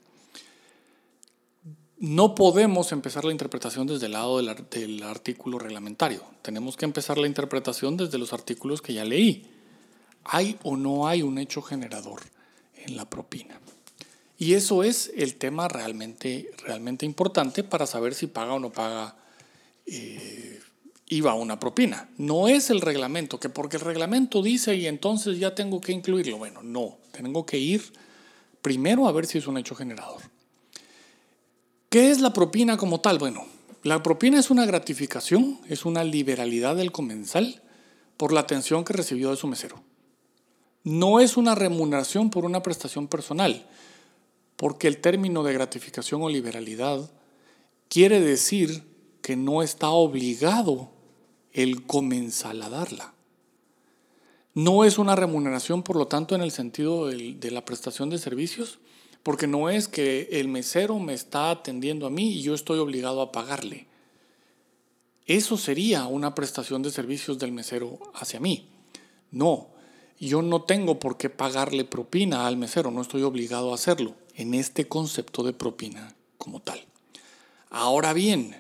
no 1.98 2.34
podemos 2.34 2.90
empezar 2.90 3.24
la 3.24 3.30
interpretación 3.30 3.86
desde 3.86 4.06
el 4.06 4.12
lado 4.12 4.38
del, 4.38 4.56
del, 4.70 5.02
artículo 5.04 5.60
reglamentario. 5.60 6.24
Tenemos 6.42 6.76
que 6.76 6.84
empezar 6.84 7.16
la 7.16 7.28
interpretación 7.28 7.96
desde 7.96 8.18
los 8.18 8.32
artículos 8.32 8.82
que 8.82 8.94
ya 8.94 9.04
leí. 9.04 9.48
¿Hay 10.24 10.58
o 10.64 10.76
no 10.76 11.06
hay 11.06 11.22
un 11.22 11.38
hecho 11.38 11.62
generador 11.62 12.22
en 12.74 12.96
la 12.96 13.08
propina? 13.08 13.60
Y 14.36 14.54
eso 14.54 14.82
es 14.82 15.12
el 15.14 15.36
tema 15.36 15.68
realmente, 15.68 16.50
realmente 16.64 17.06
importante 17.06 17.62
para 17.62 17.86
saber 17.86 18.14
si 18.14 18.26
paga 18.26 18.54
o 18.54 18.58
no 18.58 18.72
paga 18.72 19.16
eh, 19.86 20.60
IVA 21.10 21.34
una 21.34 21.58
propina. 21.58 22.08
No 22.16 22.48
es 22.48 22.70
el 22.70 22.80
reglamento, 22.80 23.38
que 23.38 23.48
porque 23.48 23.76
el 23.76 23.82
reglamento 23.82 24.42
dice 24.42 24.76
y 24.76 24.86
entonces 24.86 25.38
ya 25.38 25.54
tengo 25.54 25.80
que 25.80 25.92
incluirlo. 25.92 26.38
Bueno, 26.38 26.62
no, 26.62 26.98
tengo 27.10 27.44
que 27.44 27.58
ir 27.58 27.82
primero 28.62 29.08
a 29.08 29.12
ver 29.12 29.26
si 29.26 29.38
es 29.38 29.46
un 29.46 29.58
hecho 29.58 29.74
generador. 29.74 30.22
¿Qué 31.88 32.12
es 32.12 32.20
la 32.20 32.32
propina 32.32 32.76
como 32.76 33.00
tal? 33.00 33.18
Bueno, 33.18 33.44
la 33.82 34.02
propina 34.02 34.38
es 34.38 34.50
una 34.50 34.64
gratificación, 34.66 35.58
es 35.68 35.84
una 35.84 36.04
liberalidad 36.04 36.76
del 36.76 36.92
comensal 36.92 37.60
por 38.16 38.32
la 38.32 38.40
atención 38.40 38.84
que 38.84 38.92
recibió 38.92 39.30
de 39.30 39.36
su 39.36 39.48
mesero. 39.48 39.82
No 40.84 41.18
es 41.18 41.36
una 41.36 41.56
remuneración 41.56 42.30
por 42.30 42.44
una 42.44 42.62
prestación 42.62 43.08
personal, 43.08 43.66
porque 44.56 44.86
el 44.86 44.98
término 44.98 45.42
de 45.42 45.54
gratificación 45.54 46.22
o 46.22 46.28
liberalidad 46.28 47.10
quiere 47.88 48.20
decir 48.20 48.84
que 49.22 49.34
no 49.34 49.62
está 49.62 49.90
obligado 49.90 50.99
el 51.52 51.86
comensal 51.86 52.62
a 52.62 52.68
darla. 52.68 53.14
No 54.54 54.84
es 54.84 54.98
una 54.98 55.14
remuneración, 55.14 55.82
por 55.82 55.96
lo 55.96 56.06
tanto, 56.06 56.34
en 56.34 56.42
el 56.42 56.50
sentido 56.50 57.06
de 57.06 57.50
la 57.50 57.64
prestación 57.64 58.10
de 58.10 58.18
servicios, 58.18 58.78
porque 59.22 59.46
no 59.46 59.70
es 59.70 59.86
que 59.86 60.28
el 60.32 60.48
mesero 60.48 60.98
me 60.98 61.14
está 61.14 61.50
atendiendo 61.50 62.06
a 62.06 62.10
mí 62.10 62.32
y 62.32 62.42
yo 62.42 62.54
estoy 62.54 62.78
obligado 62.78 63.20
a 63.22 63.32
pagarle. 63.32 63.86
Eso 65.26 65.56
sería 65.56 66.06
una 66.06 66.34
prestación 66.34 66.82
de 66.82 66.90
servicios 66.90 67.38
del 67.38 67.52
mesero 67.52 67.98
hacia 68.14 68.40
mí. 68.40 68.66
No, 69.30 69.68
yo 70.18 70.42
no 70.42 70.62
tengo 70.62 70.98
por 70.98 71.16
qué 71.16 71.30
pagarle 71.30 71.84
propina 71.84 72.46
al 72.46 72.56
mesero, 72.56 72.90
no 72.90 73.02
estoy 73.02 73.22
obligado 73.22 73.70
a 73.70 73.76
hacerlo 73.76 74.14
en 74.34 74.54
este 74.54 74.88
concepto 74.88 75.42
de 75.42 75.52
propina 75.52 76.14
como 76.36 76.60
tal. 76.60 76.84
Ahora 77.70 78.12
bien, 78.12 78.56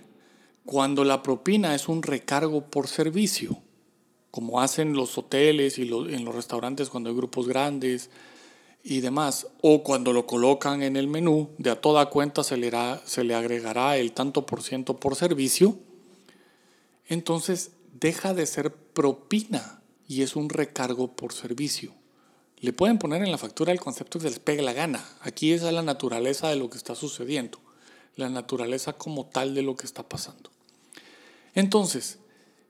cuando 0.70 1.02
la 1.02 1.20
propina 1.20 1.74
es 1.74 1.88
un 1.88 2.00
recargo 2.00 2.60
por 2.66 2.86
servicio, 2.86 3.58
como 4.30 4.60
hacen 4.60 4.92
los 4.92 5.18
hoteles 5.18 5.78
y 5.78 5.82
en 5.82 6.24
los 6.24 6.32
restaurantes 6.32 6.90
cuando 6.90 7.10
hay 7.10 7.16
grupos 7.16 7.48
grandes, 7.48 8.08
y 8.84 9.00
demás, 9.00 9.48
o 9.62 9.82
cuando 9.82 10.12
lo 10.12 10.28
colocan 10.28 10.84
en 10.84 10.94
el 10.94 11.08
menú, 11.08 11.50
de 11.58 11.70
a 11.70 11.80
toda 11.80 12.06
cuenta 12.08 12.44
se 12.44 12.56
le, 12.56 12.70
se 13.04 13.24
le 13.24 13.34
agregará 13.34 13.96
el 13.96 14.12
tanto 14.12 14.46
por 14.46 14.62
ciento 14.62 15.00
por 15.00 15.16
servicio, 15.16 15.76
entonces 17.08 17.72
deja 17.92 18.32
de 18.32 18.46
ser 18.46 18.72
propina 18.72 19.82
y 20.06 20.22
es 20.22 20.36
un 20.36 20.48
recargo 20.48 21.16
por 21.16 21.32
servicio. 21.32 21.92
Le 22.60 22.72
pueden 22.72 22.98
poner 22.98 23.24
en 23.24 23.32
la 23.32 23.38
factura 23.38 23.72
el 23.72 23.80
concepto 23.80 24.20
que 24.20 24.30
les 24.30 24.38
pegue 24.38 24.62
la 24.62 24.72
gana. 24.72 25.04
Aquí 25.22 25.50
es 25.50 25.62
la 25.62 25.82
naturaleza 25.82 26.48
de 26.48 26.54
lo 26.54 26.70
que 26.70 26.78
está 26.78 26.94
sucediendo, 26.94 27.58
la 28.14 28.28
naturaleza 28.28 28.92
como 28.92 29.26
tal 29.26 29.52
de 29.56 29.62
lo 29.62 29.74
que 29.74 29.86
está 29.86 30.08
pasando. 30.08 30.48
Entonces, 31.54 32.18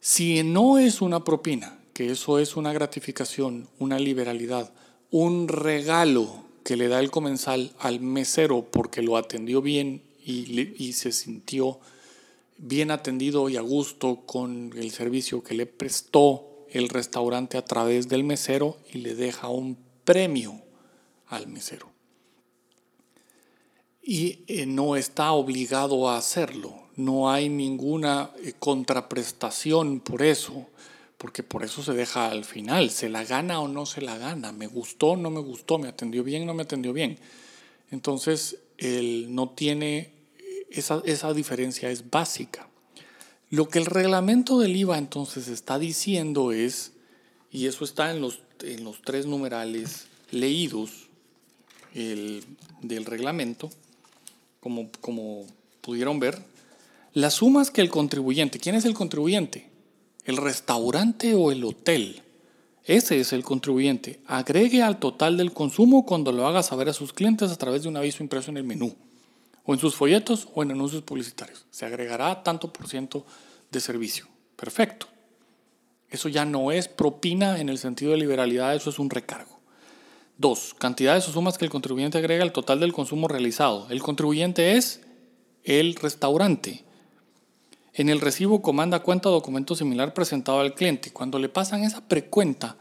si 0.01 0.43
no 0.43 0.79
es 0.79 1.03
una 1.03 1.25
propina, 1.25 1.79
que 1.93 2.11
eso 2.11 2.39
es 2.39 2.57
una 2.57 2.73
gratificación, 2.73 3.69
una 3.79 3.99
liberalidad, 3.99 4.73
un 5.11 5.49
regalo 5.49 6.45
que 6.65 6.77
le 6.77 6.89
da 6.89 7.01
el 7.01 7.11
comensal 7.11 7.75
al 7.79 8.01
mesero 8.01 8.65
porque 8.71 9.03
lo 9.03 9.17
atendió 9.17 9.61
bien 9.61 10.03
y, 10.25 10.93
se 10.93 11.13
sintió 11.13 11.81
bien 12.59 12.91
atendido 12.91 13.49
y 13.49 13.57
a 13.57 13.61
gusto 13.61 14.23
con 14.27 14.73
el 14.77 14.91
servicio 14.93 15.43
que 15.43 15.55
le 15.55 15.67
prestó 15.67 16.67
el 16.71 16.89
restaurante 16.89 17.59
a 17.59 17.65
través 17.65 18.09
del 18.09 18.23
mesero 18.23 18.77
y 18.93 18.99
le 18.99 19.15
deja 19.15 19.49
un 19.49 19.77
premio 20.05 20.63
al 21.27 21.49
mesero. 21.49 21.91
Y 24.03 24.45
eh, 24.47 24.67
no 24.67 24.97
está 24.97 25.33
obligado 25.33 26.09
a 26.09 26.17
hacerlo, 26.17 26.89
no 27.05 27.31
hay 27.31 27.49
ninguna 27.49 28.31
eh, 28.43 28.53
contraprestación 28.59 30.01
por 30.01 30.23
eso 30.23 30.67
porque 31.19 31.43
por 31.43 31.65
eso 31.65 31.83
se 31.83 31.93
deja 31.93 32.31
al 32.31 32.47
final, 32.47 32.89
se 32.89 33.11
la 33.11 33.25
gana 33.25 33.61
o 33.61 33.69
no 33.69 33.85
se 33.85 34.01
la 34.01 34.17
gana, 34.17 34.53
me 34.53 34.67
gustó 34.67 35.17
no 35.17 35.29
me 35.29 35.41
gustó, 35.41 35.79
me 35.79 35.89
atendió 35.89 36.25
bien 36.25 36.47
no 36.47 36.55
me 36.55 36.63
atendió 36.63 36.95
bien. 36.95 37.19
Entonces, 37.91 38.59
él 38.79 39.35
no 39.35 39.51
tiene, 39.51 40.13
esa, 40.71 41.03
esa 41.05 41.35
diferencia 41.35 41.91
es 41.91 42.09
básica. 42.11 42.69
Lo 43.51 43.69
que 43.69 43.81
el 43.81 43.87
reglamento 43.87 44.59
del 44.61 44.77
IVA 44.77 44.97
entonces 44.97 45.49
está 45.49 45.79
diciendo 45.79 46.53
es, 46.53 46.93
y 47.51 47.67
eso 47.67 47.85
está 47.85 48.11
en 48.13 48.21
los, 48.21 48.41
en 48.63 48.85
los 48.85 49.03
tres 49.03 49.27
numerales 49.27 50.07
leídos 50.31 51.09
el, 51.95 52.45
del 52.81 53.05
reglamento, 53.05 53.71
como, 54.61 54.91
como 55.01 55.47
pudieron 55.81 56.21
ver, 56.21 56.39
las 57.13 57.35
sumas 57.35 57.71
que 57.71 57.81
el 57.81 57.91
contribuyente, 57.91 58.59
¿quién 58.59 58.75
es 58.75 58.85
el 58.85 58.95
contribuyente? 58.95 59.71
el 60.25 60.37
restaurante 60.37 61.35
o 61.35 61.53
el 61.53 61.65
hotel. 61.65 62.23
Ese 62.85 63.21
es 63.21 63.33
el 63.33 63.43
contribuyente. 63.43 64.21
Agregue 64.27 64.83
al 64.83 64.99
total 64.99 65.37
del 65.37 65.53
consumo 65.53 66.07
cuando 66.07 66.33
lo 66.33 66.47
haga 66.47 66.63
saber 66.63 66.89
a 66.89 66.93
sus 66.93 67.13
clientes 67.13 67.51
a 67.51 67.57
través 67.57 67.83
de 67.83 67.89
un 67.89 67.97
aviso 67.97 68.23
impreso 68.23 68.51
en 68.51 68.57
el 68.57 68.65
menú, 68.65 68.97
o 69.65 69.75
en 69.75 69.81
sus 69.81 69.95
folletos 69.95 70.49
o 70.55 70.63
en 70.63 70.71
anuncios 70.71 71.03
publicitarios. 71.03 71.67
Se 71.71 71.85
agregará 71.85 72.43
tanto 72.43 72.73
por 72.73 72.89
ciento 72.89 73.25
de 73.71 73.81
servicio. 73.81 74.27
Perfecto. 74.57 75.07
Eso 76.09 76.29
ya 76.29 76.45
no 76.45 76.73
es 76.73 76.89
propina 76.89 77.61
en 77.61 77.69
el 77.69 77.79
sentido 77.79 78.13
de 78.13 78.19
liberalidad, 78.19 78.75
eso 78.75 78.91
es 78.91 78.99
un 78.99 79.11
recargo. 79.11 79.61
Dos, 80.39 80.75
cantidades 80.77 81.29
o 81.29 81.33
sumas 81.33 81.59
que 81.59 81.67
el 81.67 81.71
contribuyente 81.71 82.19
agrega 82.19 82.43
al 82.43 82.53
total 82.53 82.81
del 82.81 82.93
consumo 82.93 83.29
realizado. 83.29 83.87
El 83.91 84.03
contribuyente 84.03 84.77
es 84.77 85.03
el 85.63 85.95
restaurante. 85.95 86.83
En 88.01 88.09
el 88.09 88.23
recibo 88.23 88.63
comanda 88.63 89.03
cuenta 89.03 89.29
documento 89.29 89.75
similar 89.75 90.15
presentado 90.15 90.61
al 90.61 90.75
cliente. 90.75 91.11
Cuando 91.11 91.39
le 91.39 91.51
pasan 91.51 91.85
esa 91.85 92.01
precuenta 92.01 92.79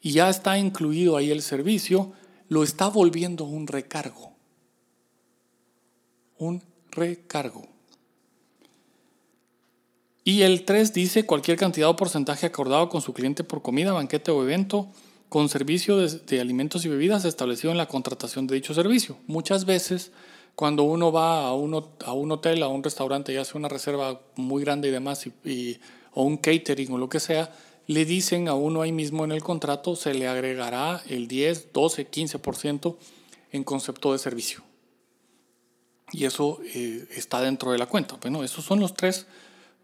y 0.00 0.12
ya 0.12 0.30
está 0.30 0.56
incluido 0.56 1.18
ahí 1.18 1.30
el 1.30 1.42
servicio, 1.42 2.14
lo 2.48 2.62
está 2.62 2.88
volviendo 2.88 3.44
un 3.44 3.66
recargo. 3.66 4.32
Un 6.38 6.62
recargo. 6.90 7.68
Y 10.24 10.40
el 10.40 10.64
3 10.64 10.94
dice 10.94 11.26
cualquier 11.26 11.58
cantidad 11.58 11.90
o 11.90 11.96
porcentaje 11.96 12.46
acordado 12.46 12.88
con 12.88 13.02
su 13.02 13.12
cliente 13.12 13.44
por 13.44 13.60
comida, 13.60 13.92
banquete 13.92 14.30
o 14.30 14.42
evento 14.42 14.88
con 15.28 15.50
servicio 15.50 15.98
de, 15.98 16.18
de 16.20 16.40
alimentos 16.40 16.86
y 16.86 16.88
bebidas 16.88 17.26
establecido 17.26 17.72
en 17.72 17.76
la 17.76 17.88
contratación 17.88 18.46
de 18.46 18.54
dicho 18.54 18.72
servicio. 18.72 19.18
Muchas 19.26 19.66
veces 19.66 20.12
cuando 20.54 20.82
uno 20.82 21.10
va 21.10 21.46
a 21.46 21.54
un, 21.54 21.84
a 22.04 22.12
un 22.12 22.32
hotel, 22.32 22.62
a 22.62 22.68
un 22.68 22.82
restaurante 22.82 23.32
y 23.32 23.36
hace 23.36 23.56
una 23.56 23.68
reserva 23.68 24.20
muy 24.36 24.62
grande 24.62 24.88
y 24.88 24.90
demás, 24.90 25.26
y, 25.44 25.78
o 26.12 26.24
un 26.24 26.36
catering 26.36 26.92
o 26.92 26.98
lo 26.98 27.08
que 27.08 27.20
sea, 27.20 27.52
le 27.86 28.04
dicen 28.04 28.48
a 28.48 28.54
uno 28.54 28.82
ahí 28.82 28.92
mismo 28.92 29.24
en 29.24 29.32
el 29.32 29.42
contrato, 29.42 29.96
se 29.96 30.14
le 30.14 30.28
agregará 30.28 31.02
el 31.08 31.26
10, 31.26 31.72
12, 31.72 32.10
15% 32.10 32.96
en 33.52 33.64
concepto 33.64 34.12
de 34.12 34.18
servicio. 34.18 34.62
Y 36.12 36.26
eso 36.26 36.60
eh, 36.74 37.06
está 37.16 37.40
dentro 37.40 37.72
de 37.72 37.78
la 37.78 37.86
cuenta. 37.86 38.16
Bueno, 38.20 38.44
esos 38.44 38.64
son 38.64 38.80
los 38.80 38.94
tres 38.94 39.26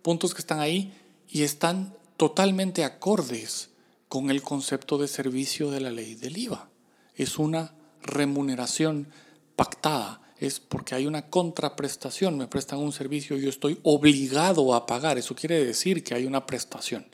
puntos 0.02 0.34
que 0.34 0.40
están 0.40 0.60
ahí 0.60 0.92
y 1.28 1.42
están 1.42 1.94
totalmente 2.16 2.84
acordes 2.84 3.70
con 4.08 4.30
el 4.30 4.42
concepto 4.42 4.98
de 4.98 5.08
servicio 5.08 5.70
de 5.70 5.80
la 5.80 5.90
ley 5.90 6.14
del 6.14 6.36
IVA. 6.36 6.68
Es 7.14 7.38
una 7.38 7.74
remuneración 8.02 9.08
pactada 9.56 10.20
es 10.40 10.60
porque 10.60 10.94
hay 10.94 11.06
una 11.06 11.22
contraprestación, 11.22 12.38
me 12.38 12.46
prestan 12.46 12.78
un 12.78 12.92
servicio 12.92 13.36
y 13.36 13.42
yo 13.42 13.48
estoy 13.48 13.78
obligado 13.82 14.74
a 14.74 14.86
pagar. 14.86 15.18
Eso 15.18 15.34
quiere 15.34 15.64
decir 15.64 16.04
que 16.04 16.14
hay 16.14 16.26
una 16.26 16.46
prestación. 16.46 17.06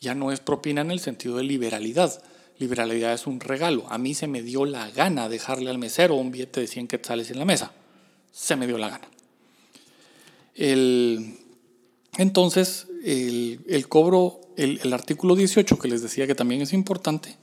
Ya 0.00 0.14
no 0.14 0.32
es 0.32 0.40
propina 0.40 0.82
en 0.82 0.90
el 0.90 1.00
sentido 1.00 1.36
de 1.36 1.44
liberalidad. 1.44 2.22
Liberalidad 2.58 3.14
es 3.14 3.26
un 3.26 3.40
regalo. 3.40 3.86
A 3.88 3.96
mí 3.96 4.14
se 4.14 4.26
me 4.26 4.42
dio 4.42 4.66
la 4.66 4.90
gana 4.90 5.30
dejarle 5.30 5.70
al 5.70 5.78
mesero 5.78 6.16
un 6.16 6.30
billete 6.30 6.60
de 6.60 6.66
100 6.66 6.88
quetzales 6.88 7.30
en 7.30 7.38
la 7.38 7.46
mesa. 7.46 7.72
Se 8.32 8.56
me 8.56 8.66
dio 8.66 8.76
la 8.76 8.90
gana. 8.90 9.08
entonces, 12.18 12.86
el, 13.04 13.86
cobro, 13.88 14.40
el, 14.56 14.78
el 14.82 14.92
artículo 14.92 15.34
18, 15.36 15.78
que 15.78 15.88
les 15.88 16.02
decía 16.02 16.26
que 16.26 16.34
también 16.34 16.60
es 16.60 16.74
importante, 16.74 17.36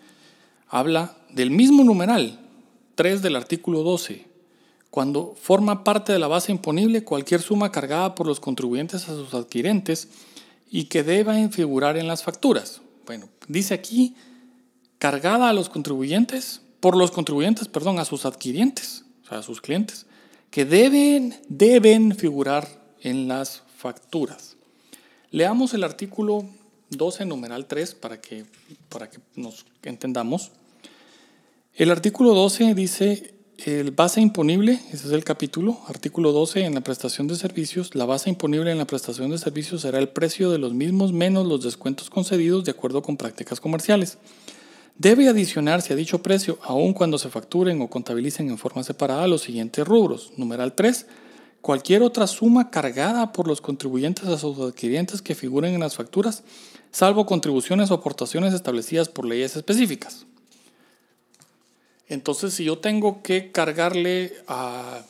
habla 0.68 1.18
del 1.32 1.50
mismo 1.50 1.84
numeral, 1.84 2.40
3 2.96 3.22
del 3.22 3.36
artículo 3.36 3.82
12, 3.82 4.29
cuando 4.90 5.36
forma 5.40 5.84
parte 5.84 6.12
de 6.12 6.20
la 6.20 6.28
base 6.28 6.52
imponible 6.52 7.04
cualquier 7.04 7.42
suma 7.42 7.72
cargada 7.72 8.16
por 8.16 8.26
los 8.26 8.40
contribuyentes 8.40 9.08
a 9.08 9.14
sus 9.14 9.34
adquirentes 9.34 10.10
y 10.70 10.86
que 10.86 11.04
deba 11.04 11.36
figurar 11.50 11.98
en 11.98 12.08
las 12.08 12.24
facturas. 12.24 12.82
Bueno, 13.06 13.30
dice 13.48 13.74
aquí 13.74 14.16
cargada 14.98 15.50
a 15.50 15.54
los 15.54 15.70
contribuyentes, 15.70 16.62
por 16.80 16.96
los 16.96 17.12
contribuyentes, 17.12 17.68
perdón, 17.68 18.00
a 18.00 18.06
sus 18.06 18.26
adquirientes, 18.26 19.06
o 19.24 19.30
sea, 19.30 19.40
a 19.40 19.44
sus 19.44 19.62
clientes, 19.62 20.06
que 20.52 20.66
deben, 20.66 21.40
deben 21.48 22.16
figurar 22.16 22.68
en 23.02 23.28
las 23.28 23.64
facturas. 23.78 24.58
Leamos 25.32 25.74
el 25.74 25.84
artículo 25.84 26.46
12, 26.90 27.26
numeral 27.26 27.66
3, 27.68 27.96
para 27.96 28.20
que, 28.20 28.46
para 28.90 29.10
que 29.10 29.20
nos 29.36 29.66
entendamos. 29.84 30.52
El 31.76 31.92
artículo 31.92 32.34
12 32.34 32.74
dice 32.74 33.39
el 33.66 33.92
base 33.92 34.22
imponible, 34.22 34.80
ese 34.92 35.08
es 35.08 35.12
el 35.12 35.24
capítulo, 35.24 35.80
artículo 35.88 36.32
12, 36.32 36.66
en 36.66 36.76
la 36.76 36.82
prestación 36.82 37.28
de 37.28 37.36
servicios, 37.36 37.96
la 37.96 38.06
base 38.06 38.30
imponible 38.30 38.72
en 38.72 38.78
la 38.78 38.86
prestación 38.86 39.32
de 39.32 39.38
servicios 39.38 39.82
será 39.82 40.00
el 40.00 40.10
precio 40.10 40.52
de 40.52 40.58
los 40.58 40.74
mismos 40.74 41.14
menos 41.14 41.46
los 41.46 41.64
descuentos 41.64 42.10
concedidos 42.10 42.64
de 42.64 42.72
acuerdo 42.72 43.02
con 43.02 43.18
prácticas 43.18 43.60
comerciales. 43.60 44.18
Debe 44.98 45.28
adicionarse 45.28 45.94
a 45.94 45.96
dicho 45.96 46.22
precio, 46.22 46.60
aun 46.62 46.94
cuando 46.94 47.18
se 47.18 47.30
facturen 47.30 47.82
o 47.82 47.90
contabilicen 47.90 48.50
en 48.50 48.58
forma 48.58 48.84
separada, 48.84 49.28
los 49.28 49.42
siguientes 49.42 49.88
rubros. 49.88 50.32
Numeral 50.38 50.74
3. 50.74 51.06
Cualquier 51.62 52.04
otra 52.04 52.28
suma 52.28 52.70
cargada 52.70 53.32
por 53.32 53.48
los 53.48 53.62
contribuyentes 53.62 54.26
a 54.26 54.38
sus 54.38 54.60
adquirientes 54.60 55.22
que 55.22 55.36
figuren 55.36 55.74
en 55.74 55.82
las 55.82 55.96
facturas, 55.96 56.44
salvo 56.92 57.26
contribuciones 57.26 57.92
o 57.92 57.96
aportaciones 57.96 58.54
establecidas 58.54 59.10
por 59.10 59.26
leyes 59.26 59.56
específicas. 59.56 60.26
Entonces, 62.10 62.56
si 62.56 62.66
yo 62.66 62.80
tengo 62.80 63.22
que 63.22 63.52
cargarle 63.52 64.34
a, 64.48 65.06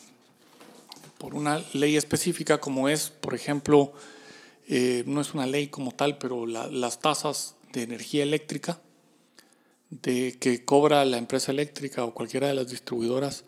por 1.17 1.33
una 1.33 1.63
ley 1.73 1.95
específica 1.95 2.59
como 2.59 2.89
es, 2.89 3.09
por 3.09 3.33
ejemplo, 3.33 3.93
eh, 4.67 5.03
no 5.07 5.21
es 5.21 5.33
una 5.33 5.47
ley 5.47 5.67
como 5.67 5.93
tal, 5.93 6.17
pero 6.17 6.45
las 6.45 6.99
tasas 6.99 7.55
de 7.71 7.83
energía 7.83 8.23
eléctrica 8.23 8.81
de 9.89 10.37
que 10.39 10.63
cobra 10.65 11.03
la 11.05 11.17
empresa 11.17 11.51
eléctrica 11.51 12.03
o 12.03 12.13
cualquiera 12.13 12.47
de 12.47 12.53
las 12.53 12.69
distribuidoras, 12.69 13.45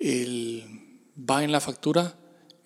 va 0.00 1.44
en 1.44 1.52
la 1.52 1.60
factura, 1.60 2.16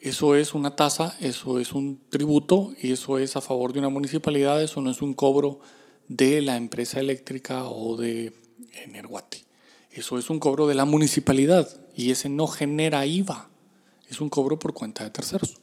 eso 0.01 0.35
es 0.35 0.55
una 0.55 0.77
tasa, 0.77 1.17
eso 1.21 1.61
es 1.61 1.73
un 1.73 2.01
tributo 2.09 2.75
y 2.81 2.93
eso 2.93 3.19
es 3.19 3.37
a 3.37 3.41
favor 3.41 3.73
de 3.73 3.79
una 3.79 3.89
municipalidad, 3.89 4.63
eso 4.63 4.81
no 4.81 4.91
es 4.91 5.03
un 5.03 5.15
cobro 5.15 5.61
de 6.09 6.43
la 6.43 6.57
empresa 6.57 7.01
eléctrica 7.01 7.65
o 7.65 7.97
de 7.97 8.33
Energuate. 8.85 9.52
Eso 9.93 10.19
es 10.19 10.31
un 10.31 10.39
cobro 10.39 10.67
de 10.67 10.75
la 10.75 10.87
municipalidad 10.87 11.69
y 11.95 12.11
ese 12.11 12.29
no 12.29 12.47
genera 12.47 13.05
IVA, 13.05 13.49
es 14.09 14.21
un 14.21 14.31
cobro 14.31 14.59
por 14.59 14.73
cuenta 14.73 15.05
de 15.05 15.11
terceros. 15.11 15.57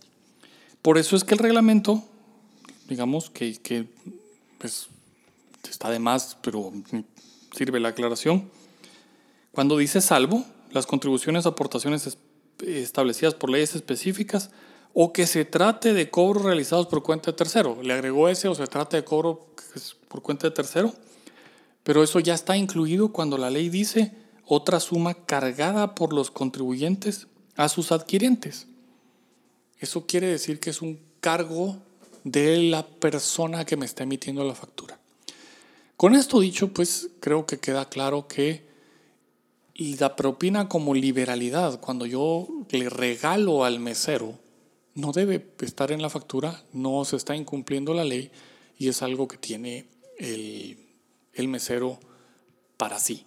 Por 0.82 0.98
eso 0.98 1.16
es 1.16 1.24
que 1.24 1.34
el 1.34 1.40
reglamento, 1.40 2.04
digamos 2.88 3.30
que, 3.32 3.58
que 3.58 3.88
pues, 4.60 4.88
está 5.70 5.89
de 5.89 6.00
más, 6.00 6.38
pero 6.42 6.72
sirve 7.56 7.80
la 7.80 7.89
aclaración. 7.89 8.50
Cuando 9.52 9.78
dice 9.78 10.00
salvo, 10.00 10.46
las 10.72 10.86
contribuciones 10.86 11.48
aportaciones 11.48 12.18
establecidas 12.65 13.34
por 13.34 13.50
leyes 13.50 13.76
específicas 13.76 14.52
o 14.94 15.12
que 15.12 15.26
se 15.26 15.46
trate 15.46 15.94
de 15.94 16.10
cobros 16.12 16.44
realizados 16.44 16.86
por 16.88 17.02
cuenta 17.02 17.32
de 17.32 17.38
tercero. 17.38 17.80
Le 17.82 17.94
agregó 17.94 18.30
ese 18.30 18.48
o 18.48 18.54
se 18.54 18.68
trate 18.68 18.98
de 18.98 19.04
cobro 19.04 19.48
por 20.08 20.22
cuenta 20.22 20.48
de 20.48 20.52
tercero 20.52 20.94
pero 21.89 22.04
eso 22.04 22.19
ya 22.19 22.36
está 22.36 22.56
incluido 22.56 23.12
cuando 23.12 23.39
la 23.39 23.49
ley 23.49 23.67
dice 23.67 24.12
otra 24.45 24.80
suma 24.80 25.15
cargada 25.15 25.95
por 25.95 26.13
los 26.13 26.30
contribuyentes 26.30 27.25
a 27.56 27.67
sus 27.67 27.91
adquirientes. 27.91 28.67
Eso 29.80 30.06
quiere 30.06 30.28
decir 30.28 30.60
que 30.60 30.69
es 30.69 30.84
un 30.84 30.99
cargo 31.19 31.78
de 32.23 32.58
la 32.62 32.86
persona 32.86 33.65
que 33.65 33.75
me 33.75 33.88
está 33.88 34.04
emitiendo 34.04 34.43
la 34.43 34.54
factura. 34.54 34.99
Con 35.97 36.13
esto 36.13 36.39
dicho, 36.41 36.71
pues 36.71 37.10
creo 37.21 37.47
que 37.47 37.58
queda 37.58 37.89
claro 37.89 38.28
que 38.28 38.67
la 39.73 40.15
propina 40.15 40.69
como 40.69 40.93
liberalidad, 40.93 41.80
cuando 41.80 42.06
yo 42.06 42.47
le 42.69 42.88
regalo 42.91 43.65
al 43.65 43.80
mesero, 43.80 44.36
no 44.93 45.12
debe 45.12 45.43
estar 45.62 45.91
en 45.91 46.04
la 46.04 46.12
factura, 46.12 46.63
no 46.71 47.04
se 47.04 47.15
está 47.15 47.36
incumpliendo 47.36 47.95
la 47.95 48.04
ley 48.04 48.30
y 48.78 48.89
es 48.89 49.02
algo 49.02 49.28
que 49.28 49.38
tiene 49.38 49.88
el 50.19 50.88
el 51.39 51.47
mesero 51.47 51.99
para 52.78 52.99
sí. 52.99 53.25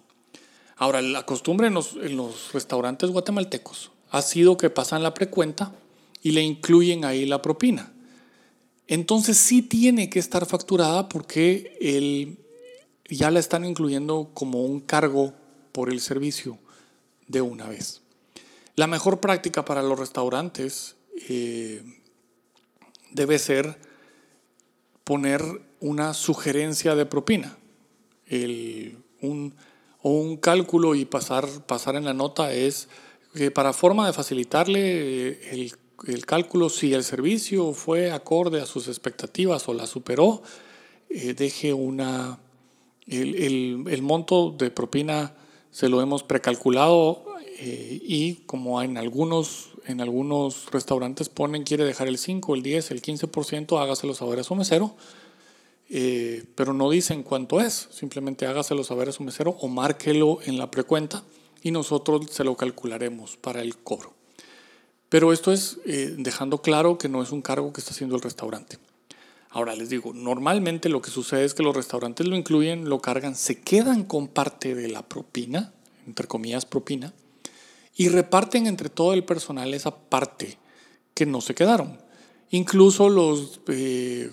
Ahora, 0.75 1.01
la 1.01 1.25
costumbre 1.25 1.67
en 1.67 1.73
los, 1.73 2.53
restaurantes 2.53 3.09
guatemaltecos 3.09 3.91
ha 4.09 4.21
sido 4.21 4.57
que 4.57 4.69
pasan 4.69 5.03
la 5.03 5.13
precuenta 5.13 5.73
y 6.21 6.31
le 6.31 6.41
incluyen 6.41 7.05
ahí 7.05 7.25
la 7.25 7.41
propina. 7.41 7.91
Entonces 8.87 9.37
sí 9.37 9.61
tiene 9.61 10.09
que 10.09 10.19
estar 10.19 10.45
facturada 10.45 11.09
porque 11.09 11.77
el, 11.79 12.37
ya 13.09 13.31
la 13.31 13.39
están 13.39 13.65
incluyendo 13.65 14.31
como 14.33 14.63
un 14.63 14.81
cargo 14.81 15.33
por 15.71 15.89
el 15.89 16.01
servicio 16.01 16.57
de 17.27 17.41
una 17.41 17.67
vez. 17.67 18.01
La 18.75 18.87
mejor 18.87 19.19
práctica 19.19 19.65
para 19.65 19.83
los 19.83 19.99
restaurantes 19.99 20.95
eh, 21.29 21.83
debe 23.11 23.39
ser 23.39 23.77
poner 25.03 25.43
una 25.79 26.13
sugerencia 26.13 26.95
de 26.95 27.05
propina 27.05 27.57
un, 28.29 29.53
o 30.01 30.09
un 30.09 30.37
cálculo 30.37 30.95
y 30.95 31.05
pasar, 31.05 31.47
pasar 31.65 31.95
en 31.95 32.05
la 32.05 32.13
nota 32.13 32.53
es 32.53 32.89
que 33.33 33.51
para 33.51 33.73
forma 33.73 34.05
de 34.05 34.13
facilitarle 34.13 35.51
el, 35.51 35.73
el 36.07 36.25
cálculo, 36.25 36.69
si 36.69 36.93
el 36.93 37.03
servicio 37.03 37.73
fue 37.73 38.11
acorde 38.11 38.61
a 38.61 38.65
sus 38.65 38.87
expectativas 38.87 39.67
o 39.67 39.73
la 39.73 39.87
superó, 39.87 40.41
eh, 41.09 41.33
deje 41.33 41.73
una... 41.73 42.39
El, 43.05 43.35
el, 43.35 43.83
el, 43.89 44.01
monto 44.01 44.55
de 44.57 44.71
propina 44.71 45.33
se 45.71 45.89
lo 45.89 46.01
hemos 46.01 46.23
precalculado 46.23 47.25
eh, 47.59 47.99
y 48.01 48.35
como 48.45 48.81
en 48.81 48.97
algunos, 48.97 49.71
en 49.85 49.99
algunos 49.99 50.71
restaurantes 50.71 51.27
ponen, 51.27 51.63
quiere 51.63 51.83
dejar 51.83 52.07
el 52.07 52.17
5, 52.17 52.55
el 52.55 52.63
10, 52.63 52.91
el 52.91 53.01
15%, 53.01 53.81
hágaselo 53.81 54.13
saber 54.13 54.39
a 54.39 54.43
su 54.43 54.55
mesero 54.55 54.95
eh, 55.95 56.45
pero 56.55 56.73
no 56.73 56.89
dicen 56.89 57.21
cuánto 57.21 57.61
es, 57.61 57.87
simplemente 57.91 58.47
hágaselo 58.47 58.83
saber 58.83 59.09
a 59.09 59.11
su 59.11 59.21
mesero 59.21 59.51
o 59.59 59.67
márquelo 59.67 60.39
en 60.43 60.57
la 60.57 60.71
precuenta 60.71 61.23
y 61.61 61.69
nosotros 61.69 62.31
se 62.31 62.43
lo 62.43 62.57
calcularemos 62.57 63.37
para 63.37 63.61
el 63.61 63.77
cobro. 63.77 64.11
Pero 65.09 65.31
esto 65.31 65.51
es 65.51 65.77
eh, 65.85 66.15
dejando 66.17 66.63
claro 66.63 66.97
que 66.97 67.09
no 67.09 67.21
es 67.21 67.31
un 67.31 67.43
cargo 67.43 67.71
que 67.71 67.79
está 67.79 67.91
haciendo 67.91 68.15
el 68.15 68.23
restaurante. 68.23 68.79
Ahora 69.51 69.75
les 69.75 69.87
digo, 69.89 70.13
normalmente 70.15 70.89
lo 70.89 70.99
que 70.99 71.11
sucede 71.11 71.45
es 71.45 71.53
que 71.53 71.61
los 71.61 71.75
restaurantes 71.75 72.25
lo 72.25 72.35
incluyen, 72.35 72.89
lo 72.89 72.99
cargan, 72.99 73.35
se 73.35 73.61
quedan 73.61 74.03
con 74.03 74.27
parte 74.27 74.73
de 74.73 74.87
la 74.87 75.07
propina, 75.07 75.73
entre 76.07 76.25
comillas 76.25 76.65
propina, 76.65 77.13
y 77.95 78.09
reparten 78.09 78.65
entre 78.65 78.89
todo 78.89 79.13
el 79.13 79.25
personal 79.25 79.75
esa 79.75 79.95
parte 79.95 80.57
que 81.13 81.27
no 81.27 81.39
se 81.39 81.53
quedaron. 81.53 81.99
Incluso 82.49 83.09
los 83.09 83.61
eh, 83.67 84.31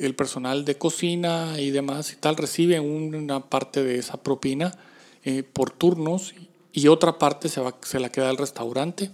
el 0.00 0.14
personal 0.14 0.64
de 0.64 0.76
cocina 0.76 1.60
y 1.60 1.70
demás 1.70 2.12
y 2.12 2.16
tal 2.16 2.36
recibe 2.36 2.80
una 2.80 3.48
parte 3.48 3.82
de 3.82 3.98
esa 3.98 4.22
propina 4.22 4.76
eh, 5.24 5.42
por 5.42 5.70
turnos 5.70 6.34
y 6.72 6.88
otra 6.88 7.18
parte 7.18 7.48
se, 7.48 7.60
va, 7.60 7.76
se 7.82 8.00
la 8.00 8.10
queda 8.10 8.30
al 8.30 8.36
restaurante 8.36 9.10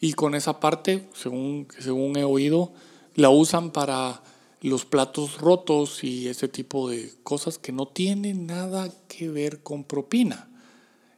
y 0.00 0.12
con 0.12 0.34
esa 0.34 0.60
parte, 0.60 1.08
según, 1.14 1.68
según 1.78 2.16
he 2.16 2.24
oído, 2.24 2.72
la 3.14 3.30
usan 3.30 3.70
para 3.70 4.22
los 4.60 4.84
platos 4.84 5.38
rotos 5.38 6.02
y 6.04 6.28
ese 6.28 6.48
tipo 6.48 6.88
de 6.88 7.12
cosas 7.22 7.58
que 7.58 7.72
no 7.72 7.86
tienen 7.86 8.46
nada 8.46 8.92
que 9.08 9.28
ver 9.28 9.62
con 9.62 9.84
propina. 9.84 10.48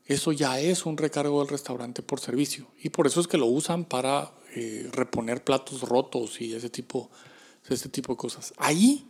Eso 0.06 0.32
ya 0.32 0.60
es 0.60 0.86
un 0.86 0.96
recargo 0.96 1.40
del 1.40 1.48
restaurante 1.48 2.02
por 2.02 2.20
servicio 2.20 2.66
y 2.82 2.88
por 2.88 3.06
eso 3.06 3.20
es 3.20 3.28
que 3.28 3.38
lo 3.38 3.46
usan 3.46 3.84
para 3.84 4.32
eh, 4.54 4.88
reponer 4.92 5.44
platos 5.44 5.82
rotos 5.82 6.40
y 6.40 6.54
ese 6.54 6.70
tipo 6.70 7.10
de 7.12 7.29
este 7.74 7.88
tipo 7.88 8.12
de 8.12 8.16
cosas. 8.16 8.52
Ahí 8.56 9.06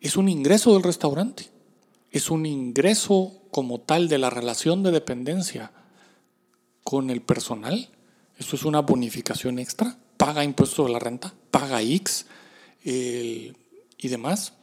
es 0.00 0.16
un 0.16 0.28
ingreso 0.28 0.72
del 0.74 0.82
restaurante, 0.82 1.48
es 2.10 2.30
un 2.30 2.46
ingreso 2.46 3.32
como 3.50 3.80
tal 3.80 4.08
de 4.08 4.18
la 4.18 4.30
relación 4.30 4.82
de 4.82 4.90
dependencia 4.90 5.72
con 6.82 7.10
el 7.10 7.22
personal, 7.22 7.88
Eso 8.36 8.56
es 8.56 8.64
una 8.64 8.80
bonificación 8.80 9.60
extra. 9.60 9.96
Paga 10.16 10.42
impuestos 10.42 10.76
sobre 10.76 10.92
la 10.92 10.98
renta, 10.98 11.32
paga 11.52 11.80
X 11.82 12.26
y 12.84 14.08
demás. 14.08 14.54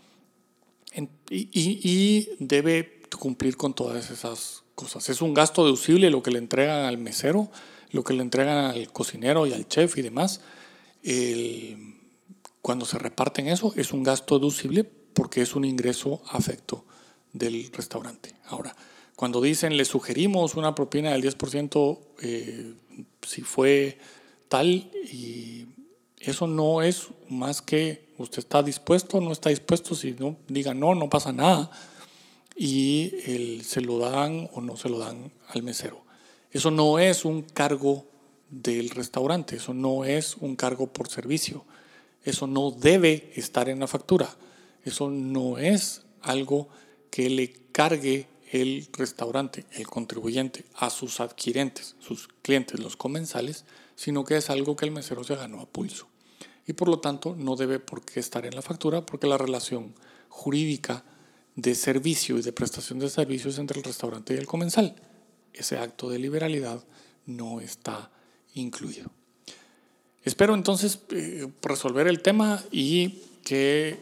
y, 1.30 2.30
debe 2.40 3.02
cumplir 3.18 3.58
con 3.58 3.74
todas 3.74 4.12
esas 4.12 4.64
cosas. 4.76 5.10
Es 5.10 5.22
un 5.22 5.34
gasto 5.34 5.64
deducible 5.64 6.10
lo 6.10 6.22
que 6.22 6.32
le 6.32 6.38
entregan 6.38 6.86
al 6.86 6.98
mesero, 6.98 7.50
lo 7.92 8.04
que 8.04 8.14
le 8.14 8.22
entregan 8.22 8.72
al 8.72 8.92
cocinero 8.92 9.48
y 9.48 9.54
al 9.54 9.68
chef 9.68 9.98
y 9.98 10.02
demás. 10.02 10.42
Cuando 12.62 12.86
se 12.86 12.98
reparten 12.98 13.48
eso, 13.48 13.74
es 13.76 13.94
un 13.94 14.04
gasto 14.04 14.38
deducible 14.38 14.84
porque 14.84 15.42
es 15.42 15.56
un 15.56 15.66
ingreso 15.66 16.22
afecto 16.30 16.86
del 17.34 17.72
restaurante. 17.72 18.36
Ahora, 18.46 18.76
cuando 19.16 19.42
dicen 19.42 19.78
le 19.78 19.86
sugerimos 19.86 20.56
una 20.56 20.76
propina 20.76 21.12
del 21.12 21.24
10%, 21.24 22.00
eh, 22.22 22.74
si 23.22 23.42
fue 23.42 23.98
tal, 24.48 24.68
y 25.12 25.68
eso 26.20 26.48
no 26.48 26.82
es 26.82 27.08
más 27.30 27.62
que 27.62 28.12
usted 28.18 28.40
está 28.40 28.62
dispuesto 28.62 29.20
no 29.20 29.32
está 29.32 29.50
dispuesto, 29.50 29.96
si 29.96 30.14
no 30.14 30.38
diga 30.48 30.74
no, 30.74 30.96
no 30.96 31.10
pasa 31.10 31.32
nada, 31.32 31.72
y 32.56 33.14
el, 33.26 33.64
se 33.64 33.82
lo 33.82 34.00
dan 34.00 34.50
o 34.54 34.62
no 34.62 34.78
se 34.78 34.90
lo 34.90 35.00
dan 35.00 35.32
al 35.48 35.64
mesero. 35.64 36.04
Eso 36.52 36.70
no 36.70 37.00
es 37.00 37.26
un 37.26 37.42
cargo 37.42 38.06
del 38.50 38.90
restaurante, 38.90 39.56
eso 39.56 39.74
no 39.74 40.04
es 40.04 40.36
un 40.38 40.56
cargo 40.56 40.88
por 40.88 41.08
servicio, 41.08 41.66
eso 42.24 42.48
no 42.48 42.72
debe 42.72 43.32
estar 43.36 43.70
en 43.70 43.80
la 43.80 43.88
factura, 43.88 44.36
eso 44.84 45.10
no 45.10 45.58
es 45.58 46.04
algo 46.22 46.70
que 47.10 47.30
le 47.30 47.54
cargue 47.72 48.28
el 48.52 48.88
restaurante, 48.94 49.66
el 49.72 49.88
contribuyente, 49.88 50.66
a 50.76 50.90
sus 50.90 51.20
adquirentes, 51.20 51.96
sus 52.00 52.28
clientes, 52.42 52.80
los 52.80 52.98
comensales, 52.98 53.66
sino 53.96 54.26
que 54.26 54.38
es 54.38 54.50
algo 54.50 54.76
que 54.76 54.86
el 54.86 54.92
mesero 54.92 55.24
se 55.24 55.36
ganó 55.36 55.62
a 55.62 55.66
pulso. 55.66 56.08
Y 56.68 56.74
por 56.74 56.90
lo 56.90 57.00
tanto 57.00 57.36
no 57.38 57.56
debe 57.56 57.80
por 57.80 58.04
qué 58.04 58.20
estar 58.20 58.46
en 58.46 58.56
la 58.56 58.62
factura 58.62 59.06
porque 59.06 59.28
la 59.28 59.38
relación 59.38 59.96
jurídica 60.30 61.04
de 61.56 61.76
servicio 61.76 62.38
y 62.38 62.42
de 62.42 62.54
prestación 62.54 63.00
de 63.00 63.10
servicios 63.10 63.58
entre 63.58 63.80
el 63.80 63.84
restaurante 63.84 64.34
y 64.34 64.38
el 64.38 64.48
comensal, 64.48 64.96
ese 65.54 65.78
acto 65.78 66.10
de 66.10 66.20
liberalidad 66.20 66.84
no 67.26 67.62
está 67.62 68.12
incluido. 68.54 69.12
Espero 70.24 70.54
entonces 70.54 71.00
eh, 71.10 71.48
resolver 71.62 72.08
el 72.08 72.22
tema 72.22 72.64
y 72.72 73.22
que 73.44 73.98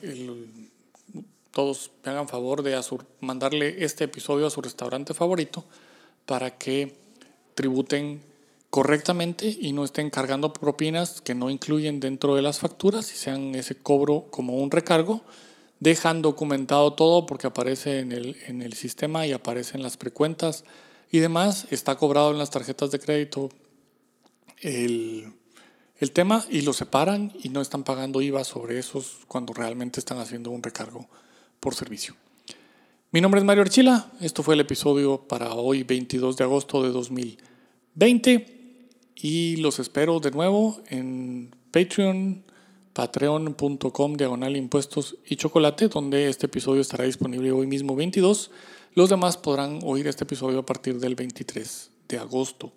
todos 1.51 1.91
me 2.03 2.11
hagan 2.11 2.27
favor 2.27 2.61
de 2.61 2.79
mandarle 3.21 3.83
este 3.83 4.03
episodio 4.03 4.47
a 4.47 4.49
su 4.49 4.61
restaurante 4.61 5.13
favorito 5.13 5.63
para 6.25 6.57
que 6.57 6.95
tributen 7.55 8.21
correctamente 8.69 9.57
y 9.59 9.71
no 9.71 9.83
estén 9.83 10.09
cargando 10.09 10.53
propinas 10.53 11.21
que 11.21 11.35
no 11.35 11.49
incluyen 11.49 11.99
dentro 11.99 12.35
de 12.35 12.41
las 12.41 12.59
facturas 12.59 13.11
y 13.13 13.15
sean 13.15 13.55
ese 13.55 13.75
cobro 13.75 14.27
como 14.29 14.57
un 14.57 14.71
recargo. 14.71 15.21
Dejan 15.79 16.21
documentado 16.21 16.93
todo 16.93 17.25
porque 17.25 17.47
aparece 17.47 17.99
en 17.99 18.11
el, 18.11 18.37
en 18.45 18.61
el 18.61 18.73
sistema 18.73 19.25
y 19.25 19.31
aparece 19.31 19.77
en 19.77 19.83
las 19.83 19.95
precuentas 19.95 20.65
y 21.09 21.19
demás. 21.19 21.65
Está 21.71 21.95
cobrado 21.95 22.31
en 22.31 22.37
las 22.37 22.49
tarjetas 22.49 22.91
de 22.91 22.99
crédito 22.99 23.49
el, 24.61 25.33
el 25.99 26.11
tema 26.11 26.45
y 26.49 26.61
lo 26.61 26.73
separan 26.73 27.33
y 27.43 27.49
no 27.49 27.61
están 27.61 27.83
pagando 27.83 28.21
IVA 28.21 28.43
sobre 28.43 28.79
esos 28.79 29.17
cuando 29.27 29.53
realmente 29.53 29.99
están 29.99 30.17
haciendo 30.19 30.49
un 30.49 30.63
recargo 30.63 31.07
por 31.59 31.75
servicio. 31.75 32.15
Mi 33.11 33.21
nombre 33.21 33.39
es 33.39 33.45
Mario 33.45 33.63
Archila, 33.63 34.11
esto 34.21 34.43
fue 34.43 34.53
el 34.53 34.61
episodio 34.61 35.27
para 35.27 35.53
hoy 35.53 35.83
22 35.83 36.37
de 36.37 36.43
agosto 36.43 36.83
de 36.83 36.89
2020 36.89 38.59
y 39.15 39.57
los 39.57 39.79
espero 39.79 40.19
de 40.19 40.31
nuevo 40.31 40.81
en 40.87 41.53
Patreon, 41.71 42.43
patreon.com 42.93 44.13
diagonal 44.13 44.55
impuestos 44.55 45.17
y 45.25 45.35
chocolate, 45.35 45.89
donde 45.89 46.29
este 46.29 46.45
episodio 46.45 46.81
estará 46.81 47.03
disponible 47.03 47.51
hoy 47.51 47.67
mismo 47.67 47.95
22. 47.95 48.51
Los 48.93 49.09
demás 49.09 49.37
podrán 49.37 49.79
oír 49.83 50.07
este 50.07 50.23
episodio 50.23 50.59
a 50.59 50.65
partir 50.65 50.99
del 50.99 51.15
23 51.15 51.91
de 52.07 52.17
agosto. 52.17 52.71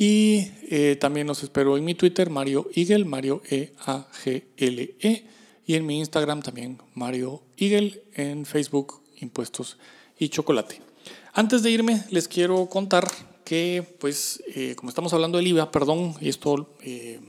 Y 0.00 0.48
eh, 0.70 0.96
también 0.98 1.26
los 1.26 1.42
espero 1.42 1.76
en 1.76 1.84
mi 1.84 1.94
Twitter, 1.94 2.30
Mario 2.30 2.70
Eagle, 2.74 3.04
Mario 3.04 3.42
E-A-G-L-E. 3.50 4.96
e 4.98 5.24
y 5.66 5.74
en 5.74 5.84
mi 5.84 5.98
Instagram 5.98 6.40
también 6.40 6.78
Mario 6.94 7.42
Eagle, 7.58 8.02
en 8.14 8.46
Facebook 8.46 9.02
Impuestos 9.20 9.76
y 10.18 10.30
Chocolate. 10.30 10.80
Antes 11.34 11.62
de 11.62 11.70
irme 11.70 12.02
les 12.08 12.28
quiero 12.28 12.64
contar 12.70 13.06
que 13.44 13.94
pues 14.00 14.42
eh, 14.54 14.74
como 14.74 14.88
estamos 14.88 15.12
hablando 15.12 15.36
del 15.36 15.48
IVA, 15.48 15.70
perdón, 15.70 16.14
y 16.18 16.30
esto 16.30 16.74
eh, 16.80 17.20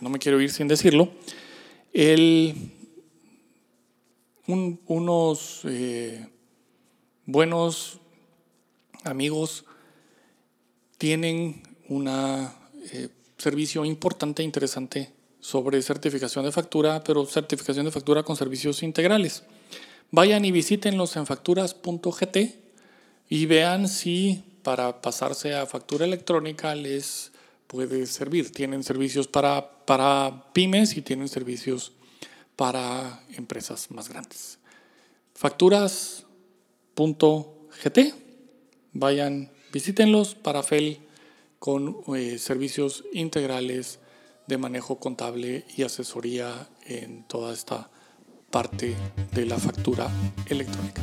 no 0.00 0.08
me 0.08 0.18
quiero 0.18 0.40
ir 0.40 0.50
sin 0.50 0.66
decirlo, 0.66 1.10
el, 1.92 2.72
unos 4.48 5.62
buenos 7.24 8.00
amigos 9.04 9.64
tienen 10.98 11.75
un 11.88 12.08
servicio 13.38 13.84
importante 13.84 14.42
e 14.42 14.44
interesante 14.44 15.12
sobre 15.40 15.80
certificación 15.82 16.44
de 16.44 16.52
factura, 16.52 17.04
pero 17.04 17.24
certificación 17.26 17.86
de 17.86 17.92
factura 17.92 18.22
con 18.22 18.36
servicios 18.36 18.82
integrales. 18.82 19.44
Vayan 20.10 20.44
y 20.44 20.50
visítenlos 20.50 21.16
en 21.16 21.26
facturas.gt 21.26 22.36
y 23.28 23.46
vean 23.46 23.88
si 23.88 24.42
para 24.62 25.00
pasarse 25.00 25.54
a 25.54 25.66
factura 25.66 26.04
electrónica 26.04 26.74
les 26.74 27.32
puede 27.66 28.06
servir. 28.06 28.50
Tienen 28.52 28.82
servicios 28.82 29.28
para, 29.28 29.84
para 29.84 30.52
pymes 30.52 30.96
y 30.96 31.02
tienen 31.02 31.28
servicios 31.28 31.92
para 32.56 33.22
empresas 33.36 33.90
más 33.90 34.08
grandes. 34.08 34.58
Facturas.gt, 35.34 36.24
vayan, 38.92 39.52
visítenlos 39.72 40.34
para 40.34 40.62
FEL 40.62 41.05
con 41.58 41.96
eh, 42.14 42.38
servicios 42.38 43.04
integrales 43.12 44.00
de 44.46 44.58
manejo 44.58 44.98
contable 44.98 45.64
y 45.76 45.82
asesoría 45.82 46.68
en 46.86 47.24
toda 47.24 47.52
esta 47.52 47.90
parte 48.50 48.94
de 49.32 49.46
la 49.46 49.58
factura 49.58 50.08
electrónica. 50.46 51.02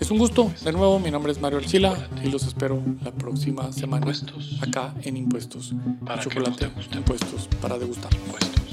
Es 0.00 0.10
un 0.10 0.18
gusto, 0.18 0.50
de 0.64 0.72
nuevo, 0.72 0.98
mi 0.98 1.10
nombre 1.10 1.30
es 1.30 1.40
Mario 1.40 1.58
Archila 1.58 2.08
y 2.24 2.30
los 2.30 2.46
espero 2.46 2.82
la 3.04 3.12
próxima 3.12 3.70
semana 3.70 4.12
acá 4.62 4.94
en 5.02 5.18
Impuestos. 5.18 5.74
Para 6.06 6.22
chocolate, 6.22 6.70
impuestos 6.94 7.48
para 7.60 7.78
degustar. 7.78 8.12
Impuestos. 8.14 8.69